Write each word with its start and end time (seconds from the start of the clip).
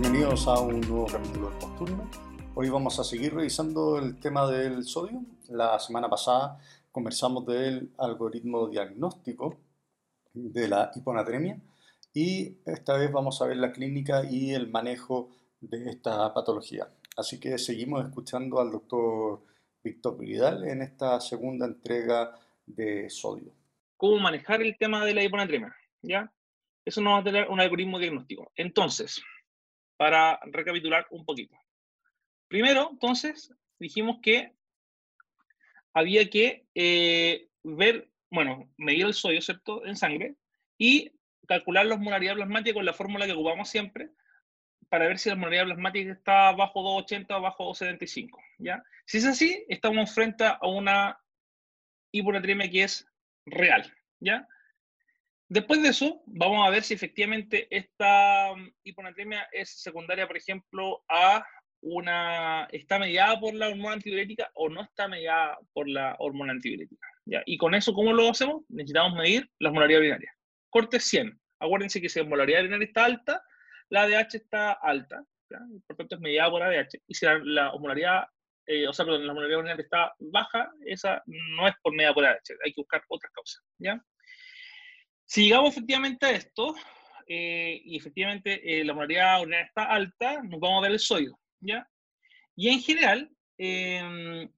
Bienvenidos 0.00 0.46
a 0.46 0.60
un 0.60 0.80
nuevo 0.82 1.06
capítulo 1.06 1.50
del 1.50 1.58
Posturno. 1.58 2.08
Hoy 2.54 2.70
vamos 2.70 2.98
a 2.98 3.04
seguir 3.04 3.34
revisando 3.34 3.98
el 3.98 4.18
tema 4.20 4.46
del 4.46 4.84
sodio. 4.84 5.22
La 5.48 5.78
semana 5.78 6.08
pasada 6.08 6.58
conversamos 6.90 7.46
del 7.46 7.92
algoritmo 7.98 8.68
diagnóstico 8.68 9.60
de 10.32 10.68
la 10.68 10.90
hiponatremia 10.94 11.60
y 12.12 12.58
esta 12.66 12.96
vez 12.96 13.12
vamos 13.12 13.40
a 13.40 13.46
ver 13.46 13.56
la 13.58 13.72
clínica 13.72 14.22
y 14.28 14.52
el 14.52 14.68
manejo 14.70 15.30
de 15.60 15.90
esta 15.90 16.32
patología. 16.32 16.88
Así 17.16 17.38
que 17.40 17.58
seguimos 17.58 18.04
escuchando 18.04 18.60
al 18.60 18.70
doctor 18.70 19.44
Víctor 19.82 20.18
Vidal 20.18 20.66
en 20.68 20.82
esta 20.82 21.20
segunda 21.20 21.66
entrega 21.66 22.34
de 22.66 23.10
sodio. 23.10 23.52
¿Cómo 23.96 24.18
manejar 24.18 24.62
el 24.62 24.76
tema 24.76 25.04
de 25.04 25.14
la 25.14 25.24
hiponatremia? 25.24 25.74
¿Ya? 26.02 26.32
Eso 26.84 27.00
nos 27.00 27.14
va 27.14 27.18
a 27.18 27.24
tener 27.24 27.48
un 27.48 27.60
algoritmo 27.60 27.98
diagnóstico. 27.98 28.52
Entonces, 28.54 29.20
para 29.96 30.38
recapitular 30.44 31.06
un 31.10 31.24
poquito. 31.24 31.56
Primero, 32.46 32.88
entonces, 32.90 33.52
dijimos 33.78 34.18
que 34.22 34.54
había 35.98 36.28
que 36.30 36.66
eh, 36.74 37.48
ver, 37.64 38.08
bueno, 38.30 38.70
medir 38.76 39.06
el 39.06 39.14
sodio, 39.14 39.40
¿cierto?, 39.40 39.84
en 39.84 39.96
sangre 39.96 40.36
y 40.78 41.12
calcular 41.46 41.86
la 41.86 41.94
osmolaridad 41.94 42.34
plasmática 42.34 42.74
con 42.74 42.84
la 42.84 42.92
fórmula 42.92 43.26
que 43.26 43.32
ocupamos 43.32 43.68
siempre 43.68 44.10
para 44.88 45.06
ver 45.06 45.18
si 45.18 45.28
la 45.28 45.34
osmolaridad 45.34 45.64
plasmática 45.64 46.12
está 46.12 46.52
bajo 46.52 46.82
280 46.82 47.36
o 47.36 47.42
bajo 47.42 47.64
275, 47.64 48.40
¿ya? 48.58 48.82
Si 49.06 49.18
es 49.18 49.26
así, 49.26 49.64
estamos 49.68 50.14
frente 50.14 50.44
a 50.44 50.58
una 50.62 51.18
hiponatremia 52.12 52.70
que 52.70 52.84
es 52.84 53.06
real, 53.44 53.92
¿ya? 54.20 54.46
Después 55.48 55.82
de 55.82 55.88
eso, 55.88 56.22
vamos 56.26 56.66
a 56.66 56.70
ver 56.70 56.82
si 56.82 56.94
efectivamente 56.94 57.66
esta 57.70 58.54
mm, 58.54 58.72
hiponatremia 58.84 59.48
es 59.52 59.80
secundaria, 59.80 60.26
por 60.26 60.36
ejemplo, 60.36 61.02
a 61.08 61.44
una, 61.80 62.64
está 62.72 62.98
mediada 62.98 63.38
por 63.38 63.54
la 63.54 63.68
hormona 63.68 63.94
antidiurética 63.94 64.50
o 64.54 64.68
no 64.68 64.82
está 64.82 65.08
mediada 65.08 65.58
por 65.72 65.88
la 65.88 66.16
hormona 66.18 66.52
antidiurética. 66.52 67.06
¿ya? 67.24 67.42
Y 67.46 67.56
con 67.56 67.74
eso, 67.74 67.92
¿cómo 67.92 68.12
lo 68.12 68.30
hacemos? 68.30 68.62
Necesitamos 68.68 69.14
medir 69.14 69.48
la 69.58 69.70
osmolaridad 69.70 70.00
urinaria. 70.00 70.32
Corte 70.70 71.00
100. 71.00 71.38
Acuérdense 71.60 72.00
que 72.00 72.08
si 72.08 72.18
la 72.18 72.24
osmolaridad 72.24 72.60
urinaria 72.60 72.86
está 72.86 73.04
alta, 73.04 73.42
la 73.90 74.02
ADH 74.02 74.34
está 74.34 74.72
alta. 74.72 75.24
Por 75.86 75.96
tanto, 75.96 76.16
es 76.16 76.20
mediada 76.20 76.50
por 76.50 76.62
ADH. 76.62 77.00
Y 77.06 77.14
si 77.14 77.24
la, 77.24 77.40
la 77.42 77.72
osmolaridad, 77.72 78.24
eh, 78.66 78.86
o 78.86 78.92
sea, 78.92 79.04
perdón, 79.04 79.26
la 79.26 79.32
osmolaridad 79.32 79.60
urinaria 79.60 79.82
está 79.82 80.14
baja, 80.18 80.70
esa 80.86 81.22
no 81.26 81.68
es 81.68 81.74
por 81.82 81.92
mediada 81.94 82.14
por 82.14 82.26
ADH. 82.26 82.56
Hay 82.64 82.72
que 82.72 82.80
buscar 82.80 83.02
otras 83.08 83.32
causas. 83.32 83.62
¿ya? 83.78 84.02
Si 85.24 85.44
llegamos 85.44 85.70
efectivamente 85.70 86.26
a 86.26 86.30
esto, 86.30 86.74
eh, 87.26 87.80
y 87.84 87.96
efectivamente 87.96 88.60
eh, 88.64 88.84
la 88.84 88.92
osmolaridad 88.92 89.42
urinaria 89.42 89.66
está 89.66 89.84
alta, 89.84 90.42
nos 90.42 90.60
vamos 90.60 90.78
a 90.78 90.82
ver 90.82 90.92
el 90.92 90.98
sodio. 90.98 91.38
¿Ya? 91.60 91.88
Y 92.56 92.68
en 92.68 92.80
general, 92.80 93.30
em, 93.56 94.50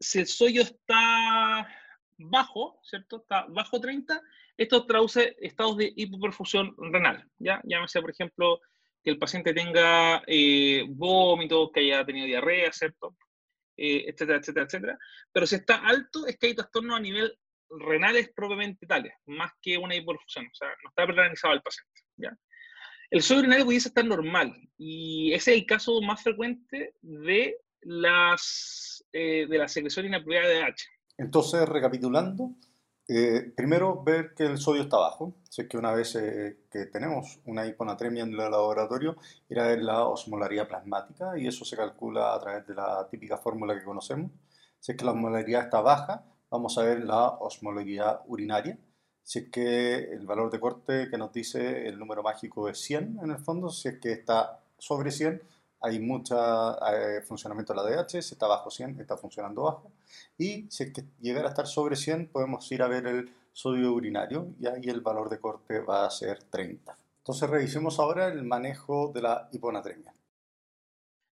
si 0.00 0.20
el 0.20 0.26
sodio 0.26 0.62
está 0.62 1.68
bajo, 2.18 2.80
¿cierto? 2.82 3.18
Está 3.18 3.46
bajo 3.48 3.80
30, 3.80 4.20
esto 4.56 4.86
traduce 4.86 5.36
estados 5.40 5.76
de 5.76 5.92
hipoperfusión 5.96 6.74
renal, 6.78 7.28
¿ya? 7.38 7.60
Llámese, 7.64 8.00
por 8.00 8.10
ejemplo, 8.10 8.60
que 9.02 9.10
el 9.10 9.18
paciente 9.18 9.52
tenga 9.52 10.22
eh, 10.26 10.84
vómitos, 10.88 11.70
que 11.72 11.80
haya 11.80 12.04
tenido 12.04 12.26
diarrea, 12.26 12.72
¿cierto? 12.72 13.16
Eh, 13.76 14.04
etcétera, 14.08 14.38
etcétera, 14.38 14.66
etcétera. 14.66 14.98
Pero 15.32 15.46
si 15.46 15.56
está 15.56 15.76
alto, 15.76 16.26
es 16.26 16.38
que 16.38 16.48
hay 16.48 16.54
trastornos 16.54 16.96
a 16.96 17.00
nivel 17.00 17.36
renales 17.68 18.30
propiamente 18.34 18.86
tales, 18.86 19.14
más 19.26 19.52
que 19.60 19.78
una 19.78 19.94
hipoperfusión, 19.94 20.46
o 20.46 20.54
sea, 20.54 20.68
no 20.68 20.90
está 20.90 21.06
renalizado 21.06 21.54
el 21.54 21.62
paciente, 21.62 22.00
¿ya? 22.16 22.36
El 23.12 23.20
sodio 23.20 23.40
urinario 23.40 23.66
pudiese 23.66 23.88
estar 23.88 24.06
normal 24.06 24.56
y 24.78 25.34
ese 25.34 25.52
es 25.52 25.60
el 25.60 25.66
caso 25.66 26.00
más 26.00 26.22
frecuente 26.22 26.94
de, 27.02 27.58
las, 27.82 29.04
eh, 29.12 29.46
de 29.46 29.58
la 29.58 29.68
secreción 29.68 30.06
inapropiada 30.06 30.48
de 30.48 30.62
H. 30.62 30.86
Entonces, 31.18 31.68
recapitulando, 31.68 32.54
eh, 33.06 33.52
primero 33.54 34.02
ver 34.02 34.32
que 34.34 34.44
el 34.44 34.56
sodio 34.56 34.80
está 34.80 34.96
bajo. 34.96 35.34
Sé 35.50 35.68
que 35.68 35.76
una 35.76 35.92
vez 35.92 36.14
eh, 36.14 36.60
que 36.70 36.86
tenemos 36.86 37.38
una 37.44 37.66
hiponatremia 37.66 38.22
en 38.22 38.30
el 38.30 38.38
laboratorio, 38.38 39.18
ir 39.50 39.60
a 39.60 39.66
ver 39.66 39.82
la 39.82 40.06
osmolaridad 40.06 40.66
plasmática 40.66 41.38
y 41.38 41.46
eso 41.46 41.66
se 41.66 41.76
calcula 41.76 42.32
a 42.32 42.40
través 42.40 42.66
de 42.66 42.74
la 42.74 43.06
típica 43.10 43.36
fórmula 43.36 43.78
que 43.78 43.84
conocemos. 43.84 44.30
Si 44.80 44.92
es 44.92 44.96
que 44.96 45.04
la 45.04 45.10
osmolaridad 45.10 45.64
está 45.64 45.82
baja, 45.82 46.24
vamos 46.48 46.78
a 46.78 46.84
ver 46.84 47.04
la 47.04 47.28
osmolaridad 47.28 48.22
urinaria 48.26 48.78
si 49.22 49.40
es 49.40 49.48
que 49.50 49.94
el 50.12 50.26
valor 50.26 50.50
de 50.50 50.60
corte 50.60 51.08
que 51.10 51.18
nos 51.18 51.32
dice 51.32 51.86
el 51.88 51.98
número 51.98 52.22
mágico 52.22 52.68
es 52.68 52.78
100 52.80 53.20
en 53.22 53.30
el 53.30 53.38
fondo, 53.38 53.68
si 53.70 53.88
es 53.88 53.98
que 53.98 54.12
está 54.12 54.60
sobre 54.78 55.10
100, 55.10 55.40
hay 55.80 55.98
mucho 55.98 56.36
eh, 56.92 57.22
funcionamiento 57.22 57.72
de 57.74 57.82
la 57.82 58.02
DH, 58.02 58.22
si 58.22 58.34
está 58.34 58.46
bajo 58.46 58.70
100, 58.70 59.00
está 59.00 59.16
funcionando 59.16 59.62
bajo. 59.62 59.90
Y 60.38 60.66
si 60.70 60.84
es 60.84 60.92
que 60.92 61.04
llegara 61.20 61.48
a 61.48 61.50
estar 61.50 61.66
sobre 61.66 61.96
100, 61.96 62.28
podemos 62.28 62.70
ir 62.70 62.82
a 62.82 62.88
ver 62.88 63.06
el 63.06 63.30
sodio 63.52 63.92
urinario 63.92 64.54
y 64.60 64.66
ahí 64.66 64.88
el 64.88 65.00
valor 65.00 65.28
de 65.28 65.40
corte 65.40 65.80
va 65.80 66.06
a 66.06 66.10
ser 66.10 66.42
30. 66.44 66.96
Entonces 67.18 67.50
revisemos 67.50 67.98
ahora 67.98 68.28
el 68.28 68.44
manejo 68.44 69.12
de 69.14 69.22
la 69.22 69.48
hiponatremia. 69.52 70.14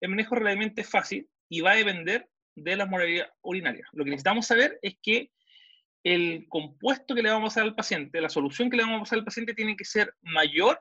El 0.01 0.11
manejo 0.11 0.35
realmente 0.35 0.83
es 0.83 0.89
fácil 0.89 1.29
y 1.49 1.61
va 1.61 1.73
a 1.73 1.77
depender 1.77 2.29
de 2.55 2.77
la 2.77 2.87
moralidad 2.87 3.29
urinaria. 3.43 3.87
Lo 3.93 4.05
que 4.05 4.11
necesitamos 4.11 4.47
saber 4.47 4.79
es 4.83 4.97
que 5.03 5.31
el 6.05 6.47
compuesto 6.49 7.15
que 7.15 7.23
le 7.23 7.31
vamos 7.31 7.57
a 7.57 7.61
dar 7.61 7.69
al 7.69 7.75
paciente, 7.75 8.21
la 8.21 8.29
solución 8.29 8.71
que 8.71 8.77
le 8.77 8.85
vamos 8.85 9.11
a 9.11 9.17
dar 9.17 9.21
al 9.21 9.25
paciente 9.25 9.55
tiene 9.55 9.77
que 9.77 9.85
ser 9.85 10.15
mayor, 10.23 10.81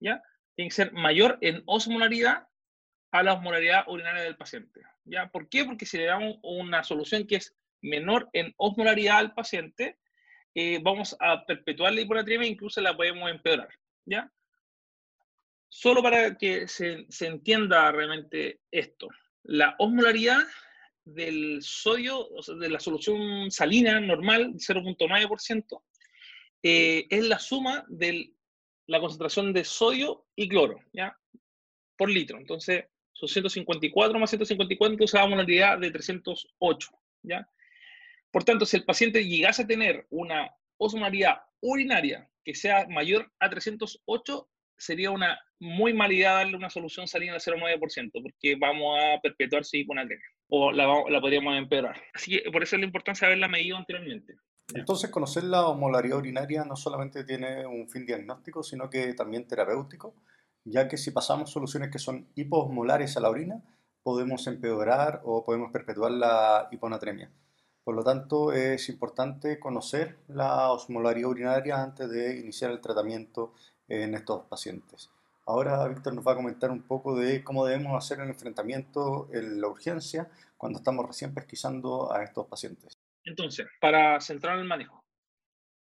¿ya? 0.00 0.22
Tiene 0.54 0.68
que 0.68 0.74
ser 0.74 0.92
mayor 0.92 1.38
en 1.40 1.62
osmolaridad 1.66 2.46
a 3.12 3.22
la 3.22 3.34
osmolaridad 3.34 3.88
urinaria 3.88 4.22
del 4.22 4.36
paciente, 4.36 4.82
¿ya? 5.04 5.28
¿Por 5.28 5.48
qué? 5.48 5.64
Porque 5.64 5.86
si 5.86 5.98
le 5.98 6.04
damos 6.04 6.38
una 6.42 6.84
solución 6.84 7.26
que 7.26 7.36
es 7.36 7.56
menor 7.82 8.28
en 8.32 8.54
osmolaridad 8.56 9.18
al 9.18 9.34
paciente, 9.34 9.98
eh, 10.54 10.80
vamos 10.82 11.16
a 11.20 11.44
perpetuar 11.46 11.92
la 11.92 12.02
hiponatremia 12.02 12.46
e 12.46 12.50
incluso 12.50 12.80
la 12.80 12.96
podemos 12.96 13.30
empeorar, 13.30 13.68
¿ya? 14.04 14.30
Solo 15.68 16.02
para 16.02 16.36
que 16.36 16.68
se, 16.68 17.06
se 17.08 17.26
entienda 17.26 17.90
realmente 17.92 18.60
esto. 18.70 19.08
La 19.44 19.76
osmolaridad 19.78 20.40
del 21.14 21.60
sodio, 21.62 22.28
de 22.58 22.68
la 22.68 22.80
solución 22.80 23.50
salina 23.50 24.00
normal, 24.00 24.54
0.9%, 24.54 25.82
eh, 26.62 27.06
es 27.08 27.24
la 27.24 27.38
suma 27.38 27.84
de 27.88 28.32
la 28.86 29.00
concentración 29.00 29.52
de 29.52 29.64
sodio 29.64 30.26
y 30.34 30.48
cloro. 30.48 30.78
Por 31.96 32.10
litro. 32.10 32.38
Entonces, 32.38 32.84
son 33.12 33.28
154 33.28 34.18
más 34.18 34.30
154, 34.30 34.92
entonces 34.92 35.18
da 35.18 35.24
una 35.24 35.42
unidad 35.42 35.78
de 35.78 35.90
308, 35.90 36.90
¿ya? 37.22 37.48
Por 38.30 38.44
tanto, 38.44 38.64
si 38.64 38.76
el 38.76 38.84
paciente 38.84 39.24
llegase 39.24 39.62
a 39.62 39.66
tener 39.66 40.06
una 40.10 40.50
osmolaridad 40.78 41.42
urinaria 41.60 42.30
que 42.44 42.54
sea 42.54 42.86
mayor 42.88 43.30
a 43.38 43.50
308, 43.50 44.48
sería 44.80 45.10
una 45.10 45.38
muy 45.60 45.92
mala 45.92 46.14
idea 46.14 46.32
darle 46.32 46.56
una 46.56 46.70
solución 46.70 47.06
salina 47.06 47.34
de 47.34 47.38
0,9%, 47.38 48.10
porque 48.22 48.56
vamos 48.58 48.98
a 48.98 49.20
perpetuar 49.20 49.64
su 49.64 49.76
hiponatremia 49.76 50.24
o 50.48 50.72
la, 50.72 50.86
la 51.08 51.20
podríamos 51.20 51.56
empeorar. 51.56 51.96
Así 52.14 52.32
que 52.32 52.50
por 52.50 52.62
eso 52.62 52.76
es 52.76 52.80
la 52.80 52.86
importancia 52.86 53.26
de 53.26 53.34
haberla 53.34 53.48
medido 53.48 53.76
anteriormente. 53.76 54.36
Entonces, 54.74 55.10
conocer 55.10 55.44
la 55.44 55.66
osmolaridad 55.66 56.18
urinaria 56.18 56.64
no 56.64 56.76
solamente 56.76 57.24
tiene 57.24 57.66
un 57.66 57.88
fin 57.88 58.06
diagnóstico, 58.06 58.62
sino 58.62 58.88
que 58.88 59.14
también 59.14 59.46
terapéutico, 59.46 60.14
ya 60.64 60.88
que 60.88 60.96
si 60.96 61.10
pasamos 61.10 61.50
soluciones 61.50 61.90
que 61.90 61.98
son 61.98 62.28
hiposmolares 62.34 63.16
a 63.16 63.20
la 63.20 63.30
orina, 63.30 63.62
podemos 64.02 64.46
empeorar 64.46 65.20
o 65.24 65.44
podemos 65.44 65.70
perpetuar 65.72 66.12
la 66.12 66.68
hiponatremia. 66.70 67.30
Por 67.84 67.94
lo 67.94 68.04
tanto, 68.04 68.52
es 68.52 68.88
importante 68.88 69.58
conocer 69.58 70.18
la 70.28 70.70
osmolaridad 70.70 71.30
urinaria 71.30 71.82
antes 71.82 72.08
de 72.10 72.38
iniciar 72.38 72.70
el 72.70 72.80
tratamiento 72.80 73.54
en 73.90 74.14
estos 74.14 74.46
pacientes. 74.46 75.10
Ahora 75.46 75.86
Víctor 75.88 76.14
nos 76.14 76.26
va 76.26 76.32
a 76.32 76.36
comentar 76.36 76.70
un 76.70 76.82
poco 76.82 77.18
de 77.18 77.42
cómo 77.42 77.66
debemos 77.66 77.96
hacer 77.96 78.20
el 78.20 78.30
enfrentamiento 78.30 79.28
en 79.32 79.60
la 79.60 79.68
urgencia 79.68 80.30
cuando 80.56 80.78
estamos 80.78 81.06
recién 81.06 81.34
pesquisando 81.34 82.12
a 82.12 82.22
estos 82.22 82.46
pacientes. 82.46 82.96
Entonces, 83.24 83.66
para 83.80 84.20
centrar 84.20 84.58
el 84.58 84.64
manejo, 84.64 85.04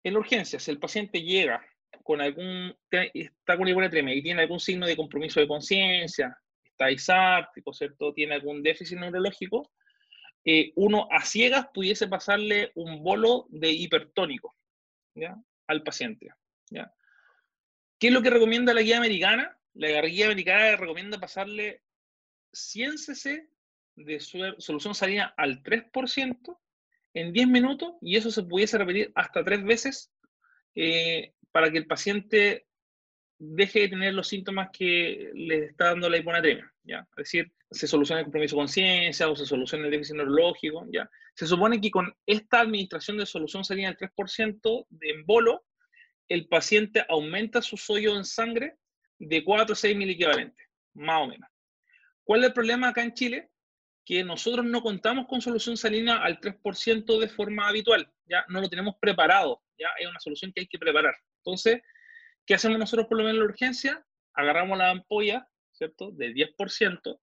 en 0.04 0.14
la 0.14 0.20
urgencia, 0.20 0.60
si 0.60 0.72
el 0.72 0.80
paciente 0.80 1.22
llega 1.22 1.62
con 2.04 2.22
algún, 2.22 2.74
está 2.90 3.58
con 3.58 3.68
hiponatremia 3.68 4.16
y 4.16 4.24
tiene 4.24 4.44
algún 4.44 4.60
signo 4.60 4.88
de 4.88 4.96
compromiso 4.96 5.40
de 5.40 5.48
conciencia, 5.48 6.38
está 6.64 6.90
isártico, 6.90 7.74
¿cierto? 7.74 8.14
Tiene 8.14 8.36
algún 8.36 8.64
déficit 8.64 8.98
neurológico, 8.98 9.70
eh, 10.46 10.72
uno 10.76 11.10
a 11.12 11.26
ciegas 11.26 11.68
pudiese 11.74 12.08
pasarle 12.08 12.72
un 12.76 13.04
bolo 13.04 13.48
de 13.50 13.70
hipertónico 13.70 14.56
al 15.68 15.84
paciente. 15.84 16.30
¿ya? 16.70 16.90
¿Qué 18.00 18.08
es 18.08 18.14
lo 18.14 18.22
que 18.22 18.30
recomienda 18.30 18.74
la 18.74 18.82
guía 18.82 18.98
americana? 18.98 19.58
La 19.74 20.02
guía 20.02 20.26
americana 20.26 20.76
recomienda 20.76 21.20
pasarle 21.20 21.82
100 22.54 22.98
cc 22.98 23.50
de 23.96 24.20
solución 24.20 24.94
salina 24.94 25.34
al 25.38 25.64
3% 25.64 26.58
en 27.14 27.34
10 27.34 27.48
minutos 27.48 27.94
y 28.02 28.16
eso 28.16 28.30
se 28.30 28.44
pudiese 28.44 28.78
repetir 28.78 29.12
hasta 29.16 29.44
tres 29.44 29.64
veces 29.64 30.12
eh, 30.76 31.34
para 31.52 31.72
que 31.72 31.80
el 31.80 31.88
paciente 31.88 32.68
deje 33.40 33.82
de 33.82 33.90
tener 33.90 34.14
los 34.14 34.28
síntomas 34.28 34.70
que 34.72 35.32
le 35.34 35.66
está 35.66 35.86
dando 35.86 36.10
la 36.10 36.18
hiponatremia, 36.18 36.72
¿ya? 36.84 37.08
Es 37.12 37.16
decir, 37.16 37.52
se 37.70 37.88
soluciona 37.88 38.20
el 38.20 38.26
compromiso 38.26 38.56
de 38.56 38.62
conciencia 38.62 39.30
o 39.30 39.36
se 39.36 39.46
soluciona 39.46 39.86
el 39.86 39.92
déficit 39.92 40.16
neurológico, 40.16 40.86
¿ya? 40.92 41.10
Se 41.36 41.46
supone 41.46 41.80
que 41.80 41.92
con 41.92 42.12
esta 42.26 42.62
administración 42.62 43.18
de 43.18 43.26
solución 43.26 43.64
salina 43.64 43.90
del 43.90 43.98
3% 43.98 44.88
de 44.90 45.10
embolo, 45.10 45.66
el 46.30 46.48
paciente 46.48 47.06
aumenta 47.08 47.62
su 47.62 47.78
sodio 47.78 48.16
en 48.16 48.26
sangre 48.26 48.78
de 49.20 49.44
4 49.44 49.74
a 49.74 49.76
6 49.76 49.98
equivalentes, 50.10 50.68
más 50.94 51.22
o 51.22 51.28
menos. 51.28 51.50
¿Cuál 52.24 52.42
es 52.42 52.48
el 52.48 52.54
problema 52.54 52.90
acá 52.90 53.04
en 53.04 53.14
Chile? 53.14 53.50
Que 54.06 54.24
nosotros 54.24 54.66
no 54.66 54.82
contamos 54.82 55.28
con 55.28 55.42
solución 55.42 55.78
salina 55.78 56.24
al 56.24 56.40
3% 56.40 57.20
de 57.20 57.28
forma 57.28 57.68
habitual, 57.68 58.12
ya 58.26 58.46
no 58.50 58.62
lo 58.62 58.70
tenemos 58.70 58.96
preparado, 59.00 59.64
ya 59.78 59.88
es 60.00 60.08
una 60.08 60.20
solución 60.20 60.52
que 60.54 60.62
hay 60.62 60.68
que 60.68 60.80
preparar. 60.80 61.16
Entonces, 61.44 61.82
¿qué 62.46 62.56
hacemos 62.56 62.78
nosotros 62.80 63.08
por 63.08 63.18
lo 63.18 63.24
menos 63.24 63.36
en 63.36 63.40
la 63.40 63.46
urgencia? 63.46 64.06
Agarramos 64.34 64.78
la 64.78 64.92
ampolla, 64.92 65.48
¿cierto? 65.72 66.12
Del 66.12 66.34
10%, 66.34 67.20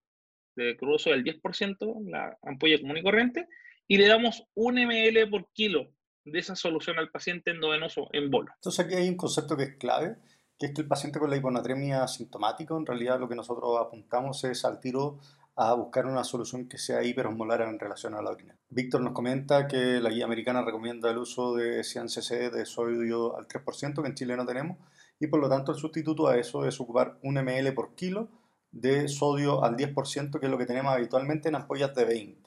de 0.55 0.77
cruzo 0.77 1.11
del 1.11 1.23
10%, 1.23 2.09
la 2.09 2.37
ampolla 2.43 2.79
común 2.79 2.97
y 2.97 3.03
corriente, 3.03 3.47
y 3.87 3.97
le 3.97 4.07
damos 4.07 4.43
un 4.55 4.75
ml 4.75 5.29
por 5.29 5.51
kilo 5.53 5.94
de 6.25 6.39
esa 6.39 6.55
solución 6.55 6.97
al 6.99 7.09
paciente 7.09 7.51
endovenoso 7.51 8.09
en 8.11 8.29
bolo. 8.29 8.51
Entonces 8.55 8.85
aquí 8.85 8.95
hay 8.95 9.07
un 9.07 9.15
concepto 9.15 9.55
que 9.55 9.63
es 9.63 9.75
clave, 9.77 10.17
que 10.57 10.67
es 10.67 10.73
que 10.73 10.81
el 10.81 10.87
paciente 10.87 11.19
con 11.19 11.29
la 11.29 11.37
hiponatremia 11.37 12.07
sintomática, 12.07 12.75
en 12.75 12.85
realidad 12.85 13.19
lo 13.19 13.29
que 13.29 13.35
nosotros 13.35 13.77
apuntamos 13.79 14.43
es 14.43 14.65
al 14.65 14.79
tiro 14.79 15.19
a 15.57 15.73
buscar 15.73 16.05
una 16.05 16.23
solución 16.23 16.67
que 16.67 16.77
sea 16.77 17.01
hiperosmolar 17.03 17.61
en 17.61 17.79
relación 17.79 18.13
a 18.13 18.21
la 18.21 18.31
orina. 18.31 18.57
Víctor 18.69 19.01
nos 19.01 19.13
comenta 19.13 19.67
que 19.67 20.01
la 20.01 20.09
guía 20.09 20.25
americana 20.25 20.63
recomienda 20.63 21.09
el 21.09 21.17
uso 21.17 21.55
de 21.55 21.83
100 21.83 22.09
cc 22.09 22.49
de 22.51 22.65
sodio 22.65 23.37
al 23.37 23.47
3%, 23.47 24.01
que 24.01 24.07
en 24.07 24.15
Chile 24.15 24.35
no 24.35 24.45
tenemos, 24.45 24.77
y 25.19 25.27
por 25.27 25.39
lo 25.39 25.47
tanto 25.47 25.71
el 25.71 25.77
sustituto 25.77 26.27
a 26.27 26.37
eso 26.37 26.65
es 26.65 26.79
ocupar 26.81 27.17
un 27.23 27.35
ml 27.35 27.73
por 27.73 27.95
kilo 27.95 28.27
de 28.71 29.07
sodio 29.07 29.63
al 29.63 29.77
10%, 29.77 30.39
que 30.39 30.45
es 30.45 30.51
lo 30.51 30.57
que 30.57 30.65
tenemos 30.65 30.93
habitualmente 30.93 31.47
en 31.47 31.55
ampollas 31.55 31.95
de 31.95 32.03
20. 32.03 32.44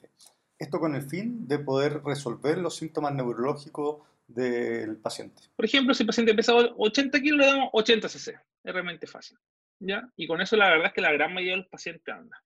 Esto 0.59 0.79
con 0.79 0.93
el 0.93 1.03
fin 1.03 1.47
de 1.47 1.57
poder 1.59 2.03
resolver 2.03 2.57
los 2.57 2.75
síntomas 2.75 3.13
neurológicos 3.13 4.03
del 4.27 4.97
paciente. 4.97 5.41
Por 5.55 5.65
ejemplo, 5.65 5.93
si 5.93 6.03
el 6.03 6.07
paciente 6.07 6.35
pesa 6.35 6.53
80 6.53 7.19
kilos, 7.21 7.39
le 7.39 7.45
damos 7.45 7.69
80 7.71 8.09
cc. 8.09 8.39
Es 8.63 8.73
realmente 8.73 9.07
fácil. 9.07 9.37
¿ya? 9.79 10.07
Y 10.17 10.27
con 10.27 10.41
eso 10.41 10.57
la 10.57 10.69
verdad 10.69 10.87
es 10.87 10.93
que 10.93 11.01
la 11.01 11.13
gran 11.13 11.33
mayoría 11.33 11.53
de 11.53 11.61
los 11.61 11.69
pacientes 11.69 12.13
anda. 12.13 12.43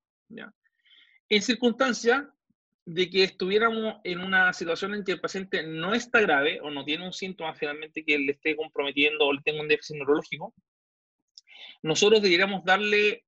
En 1.27 1.41
circunstancia 1.41 2.29
de 2.85 3.09
que 3.09 3.23
estuviéramos 3.23 3.95
en 4.03 4.19
una 4.19 4.53
situación 4.53 4.93
en 4.93 5.03
que 5.03 5.13
el 5.13 5.21
paciente 5.21 5.63
no 5.63 5.93
está 5.93 6.19
grave 6.21 6.59
o 6.61 6.69
no 6.69 6.83
tiene 6.83 7.05
un 7.05 7.13
síntoma 7.13 7.55
finalmente 7.55 8.03
que 8.03 8.17
le 8.19 8.33
esté 8.33 8.55
comprometiendo 8.55 9.25
o 9.25 9.33
le 9.33 9.41
tenga 9.41 9.61
un 9.61 9.67
déficit 9.67 9.95
neurológico, 9.95 10.53
nosotros 11.81 12.21
deberíamos 12.21 12.63
darle, 12.63 13.25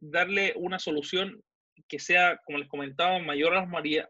darle 0.00 0.54
una 0.56 0.78
solución 0.78 1.42
que 1.86 1.98
sea, 1.98 2.38
como 2.44 2.58
les 2.58 2.68
comentaba, 2.68 3.18
mayor 3.18 3.52
a 3.52 3.56
la 3.56 3.62
osmolaridad, 3.62 4.08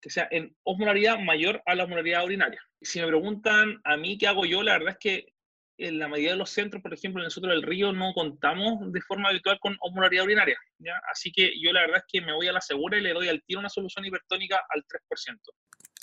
que 0.00 0.10
sea 0.10 0.28
en 0.30 0.54
osmolaridad 0.64 1.18
mayor 1.18 1.62
a 1.66 1.74
la 1.74 1.84
osmolaridad 1.84 2.24
urinaria. 2.24 2.60
Si 2.80 3.00
me 3.00 3.06
preguntan 3.06 3.80
a 3.84 3.96
mí 3.96 4.18
qué 4.18 4.26
hago 4.26 4.44
yo, 4.44 4.62
la 4.62 4.72
verdad 4.72 4.90
es 4.92 4.98
que 4.98 5.32
en 5.78 5.98
la 5.98 6.08
mayoría 6.08 6.32
de 6.32 6.36
los 6.36 6.50
centros, 6.50 6.82
por 6.82 6.92
ejemplo, 6.92 7.28
centro 7.30 7.50
del 7.50 7.62
río, 7.62 7.92
no 7.92 8.12
contamos 8.12 8.92
de 8.92 9.00
forma 9.00 9.30
habitual 9.30 9.58
con 9.60 9.76
osmolaridad 9.80 10.24
urinaria. 10.24 10.58
¿ya? 10.78 11.00
Así 11.10 11.32
que 11.32 11.52
yo 11.60 11.72
la 11.72 11.80
verdad 11.82 11.98
es 11.98 12.04
que 12.06 12.20
me 12.20 12.34
voy 12.34 12.48
a 12.48 12.52
la 12.52 12.60
segura 12.60 12.98
y 12.98 13.00
le 13.00 13.14
doy 13.14 13.28
al 13.28 13.42
tiro 13.42 13.60
una 13.60 13.70
solución 13.70 14.04
hipertónica 14.04 14.60
al 14.68 14.84
3%. 14.84 15.38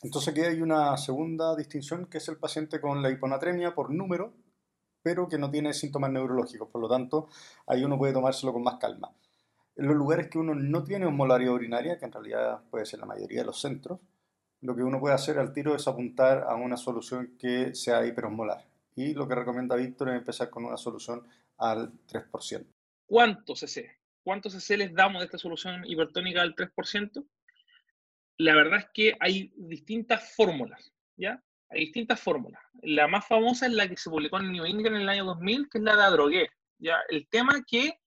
Entonces 0.04 0.32
aquí 0.32 0.42
hay 0.42 0.62
una 0.62 0.96
segunda 0.98 1.56
distinción 1.56 2.08
que 2.08 2.18
es 2.18 2.28
el 2.28 2.38
paciente 2.38 2.80
con 2.82 3.02
la 3.02 3.10
hiponatremia 3.10 3.74
por 3.74 3.92
número, 3.92 4.36
pero 5.02 5.28
que 5.28 5.38
no 5.38 5.50
tiene 5.50 5.74
síntomas 5.74 6.12
neurológicos. 6.12 6.70
Por 6.70 6.82
lo 6.82 6.90
tanto, 6.90 7.30
ahí 7.68 7.84
uno 7.84 7.98
puede 7.98 8.14
tomárselo 8.14 8.54
con 8.54 8.64
más 8.64 8.78
calma. 8.78 9.12
En 9.78 9.86
los 9.86 9.96
lugares 9.96 10.28
que 10.28 10.40
uno 10.40 10.56
no 10.56 10.84
tiene 10.84 11.06
osmolaridad 11.06 11.54
urinaria, 11.54 12.00
que 12.00 12.06
en 12.06 12.12
realidad 12.12 12.64
puede 12.72 12.86
ser 12.86 13.00
la 13.00 13.06
mayoría 13.06 13.42
de 13.42 13.46
los 13.46 13.62
centros, 13.62 14.00
lo 14.62 14.76
que 14.76 14.82
uno 14.82 15.00
puede 15.00 15.14
hacer 15.14 15.38
al 15.38 15.54
tiro 15.54 15.76
es 15.76 15.88
apuntar 15.88 16.46
a 16.48 16.56
una 16.56 16.78
solución 16.78 17.38
que 17.38 17.76
sea 17.76 18.04
hiperosmolar. 18.04 18.66
Y 18.96 19.14
lo 19.14 19.28
que 19.28 19.36
recomienda 19.36 19.76
Víctor 19.76 20.10
es 20.10 20.16
empezar 20.16 20.50
con 20.50 20.66
una 20.66 20.78
solución 20.78 21.28
al 21.58 21.94
3%. 22.08 22.66
¿Cuánto 23.06 23.56
CC? 23.56 24.00
¿Cuántos 24.24 24.54
CC 24.54 24.78
les 24.78 24.94
damos 24.96 25.22
de 25.22 25.26
esta 25.26 25.38
solución 25.38 25.86
hipertónica 25.86 26.42
al 26.42 26.56
3%? 26.56 27.24
La 28.40 28.56
verdad 28.56 28.80
es 28.80 28.88
que 28.92 29.16
hay 29.20 29.54
distintas 29.56 30.34
fórmulas, 30.36 30.92
¿ya? 31.16 31.42
Hay 31.70 31.82
distintas 31.82 32.20
fórmulas. 32.20 32.62
La 32.82 33.08
más 33.08 33.28
famosa 33.28 33.68
es 33.68 33.74
la 33.74 33.88
que 33.88 33.96
se 33.96 34.10
publicó 34.10 34.40
en 34.40 34.52
New 34.52 34.66
England 34.66 34.96
en 34.96 35.02
el 35.04 35.10
año 35.10 35.26
2000, 35.26 35.70
que 35.70 35.78
es 35.78 35.84
la 35.84 35.96
de 35.96 36.04
Adrogué. 36.04 36.50
¿ya? 36.80 36.98
El 37.10 37.28
tema 37.28 37.64
que 37.68 38.00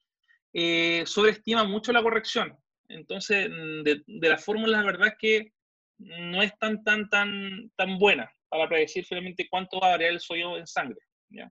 eh, 0.52 1.04
sobreestima 1.06 1.64
mucho 1.64 1.92
la 1.92 2.02
corrección. 2.02 2.56
Entonces, 2.88 3.48
mm, 3.48 3.82
de, 3.82 4.02
de 4.06 4.28
la 4.28 4.38
fórmula, 4.38 4.78
la 4.78 4.84
verdad 4.84 5.08
es 5.08 5.14
que 5.18 5.52
no 5.98 6.42
es 6.42 6.56
tan, 6.58 6.82
tan, 6.82 7.08
tan, 7.08 7.70
tan 7.76 7.98
buena 7.98 8.32
para 8.48 8.68
predecir 8.68 9.04
finalmente 9.04 9.48
cuánto 9.48 9.80
va 9.80 9.88
a 9.88 9.90
variar 9.92 10.12
el 10.12 10.20
sodio 10.20 10.56
en 10.56 10.66
sangre. 10.66 11.00
¿ya? 11.28 11.50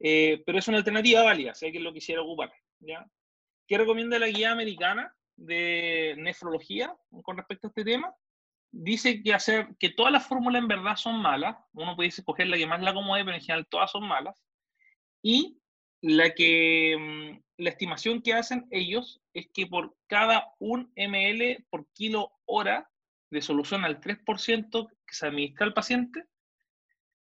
Eh, 0.00 0.42
pero 0.44 0.58
es 0.58 0.68
una 0.68 0.78
alternativa 0.78 1.22
válida, 1.22 1.54
si 1.54 1.66
alguien 1.66 1.84
lo 1.84 1.92
quisiera 1.92 2.22
ocupar. 2.22 2.52
¿ya? 2.80 3.06
¿Qué 3.66 3.78
recomienda 3.78 4.18
la 4.18 4.28
guía 4.28 4.52
americana 4.52 5.14
de 5.36 6.14
nefrología 6.18 6.94
con 7.22 7.36
respecto 7.36 7.66
a 7.66 7.70
este 7.70 7.84
tema? 7.84 8.14
dice 8.72 9.22
que 9.22 9.34
hacer 9.34 9.68
que 9.78 9.90
todas 9.90 10.12
las 10.12 10.26
fórmulas 10.26 10.62
en 10.62 10.68
verdad 10.68 10.96
son 10.96 11.20
malas. 11.20 11.56
Uno 11.72 11.96
puede 11.96 12.08
escoger 12.08 12.46
la 12.46 12.56
que 12.56 12.66
más 12.66 12.80
la 12.80 12.90
acomode, 12.90 13.24
pero 13.24 13.36
en 13.36 13.42
general 13.42 13.66
todas 13.68 13.90
son 13.90 14.06
malas. 14.06 14.40
Y 15.22 15.59
la 16.02 16.34
que 16.34 16.96
mm, 16.98 17.42
la 17.58 17.70
estimación 17.70 18.22
que 18.22 18.34
hacen 18.34 18.66
ellos 18.70 19.20
es 19.34 19.48
que 19.52 19.66
por 19.66 19.96
cada 20.06 20.54
un 20.58 20.92
ml 20.96 21.66
por 21.70 21.86
kilo 21.92 22.32
hora 22.46 22.90
de 23.30 23.42
solución 23.42 23.84
al 23.84 24.00
3% 24.00 24.88
que 25.06 25.14
se 25.14 25.26
administra 25.26 25.66
al 25.66 25.74
paciente, 25.74 26.24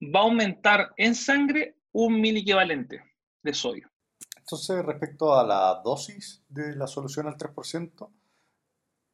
va 0.02 0.20
a 0.20 0.24
aumentar 0.24 0.92
en 0.96 1.14
sangre 1.14 1.76
un 1.92 2.20
mil 2.20 2.36
equivalente 2.36 3.02
de 3.42 3.54
sodio. 3.54 3.90
Entonces, 4.36 4.84
respecto 4.84 5.34
a 5.34 5.46
la 5.46 5.80
dosis 5.82 6.44
de 6.48 6.76
la 6.76 6.86
solución 6.86 7.26
al 7.26 7.36
3%, 7.36 8.10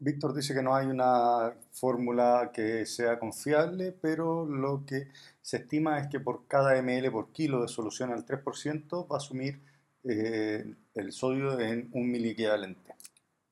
Víctor 0.00 0.34
dice 0.34 0.54
que 0.54 0.62
no 0.62 0.74
hay 0.74 0.86
una 0.86 1.54
fórmula 1.72 2.50
que 2.54 2.86
sea 2.86 3.18
confiable, 3.18 3.92
pero 3.92 4.46
lo 4.46 4.84
que 4.86 5.08
se 5.42 5.58
estima 5.58 5.98
es 6.00 6.08
que 6.08 6.18
por 6.20 6.46
cada 6.46 6.80
ml 6.80 7.10
por 7.12 7.32
kilo 7.32 7.60
de 7.60 7.68
solución 7.68 8.10
al 8.10 8.24
3% 8.24 9.06
va 9.10 9.16
a 9.16 9.18
asumir 9.18 9.60
eh, 10.04 10.74
el 10.94 11.12
sodio 11.12 11.60
en 11.60 11.90
un 11.92 12.10
miliequivalente. 12.10 12.94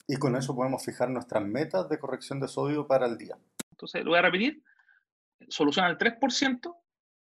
Y 0.07 0.17
con 0.17 0.37
eso 0.37 0.57
podemos 0.57 0.83
fijar 0.83 1.11
nuestras 1.11 1.45
metas 1.45 1.87
de 1.91 1.99
corrección 1.99 2.41
de 2.41 2.49
sodio 2.49 2.87
para 2.87 3.07
el 3.07 3.19
día. 3.19 3.37
Entonces, 3.71 4.03
lo 4.03 4.13
voy 4.13 4.19
a 4.19 4.23
repetir. 4.23 4.65
Solución 5.49 5.85
al 5.85 5.99
3%, 5.99 6.77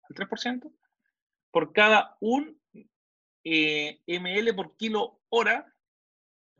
al 0.03 0.15
3% 0.15 0.71
por 1.49 1.73
cada 1.73 2.17
un 2.19 2.59
eh, 3.43 4.01
ml 4.07 4.53
por 4.55 4.75
kilo 4.75 5.21
hora 5.29 5.74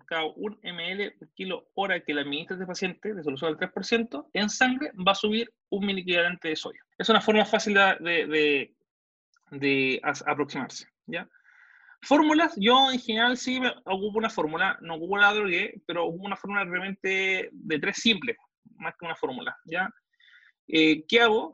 cada 0.06 0.26
un 0.26 0.60
ml 0.64 1.12
por 1.18 1.34
kilo 1.34 1.68
hora 1.74 2.00
que 2.02 2.14
le 2.14 2.22
administra 2.22 2.56
este 2.56 2.66
paciente 2.66 3.14
de 3.14 3.24
solución 3.24 3.52
al 3.52 3.58
3% 3.58 4.30
en 4.34 4.50
sangre 4.50 4.92
va 4.96 5.12
a 5.12 5.16
subir 5.16 5.52
un 5.70 5.86
miliequivalente 5.86 6.50
de 6.50 6.56
sodio. 6.56 6.84
Es 6.98 7.10
una 7.10 7.22
forma 7.22 7.46
fácil 7.46 7.74
de, 7.74 8.72
de, 9.52 10.02
aproximarse. 10.26 10.88
¿ya? 11.06 11.28
Fórmulas, 12.02 12.54
yo 12.58 12.92
en 12.92 13.00
general 13.00 13.38
sí 13.38 13.60
ocupo 13.86 14.18
una 14.18 14.30
fórmula, 14.30 14.78
no 14.82 14.96
ocupo 14.96 15.18
la 15.18 15.34
drogué, 15.34 15.82
pero 15.86 16.06
ocupo 16.06 16.26
una 16.26 16.38
fórmula 16.38 16.64
realmente 16.64 17.50
de 17.52 17.80
tres 17.80 17.98
simples, 17.98 18.38
más 18.76 18.96
que 18.98 19.06
una 19.06 19.16
fórmula. 19.16 19.58
¿ya? 19.66 19.90
Eh, 20.68 21.06
¿Qué 21.08 21.22
hago? 21.22 21.54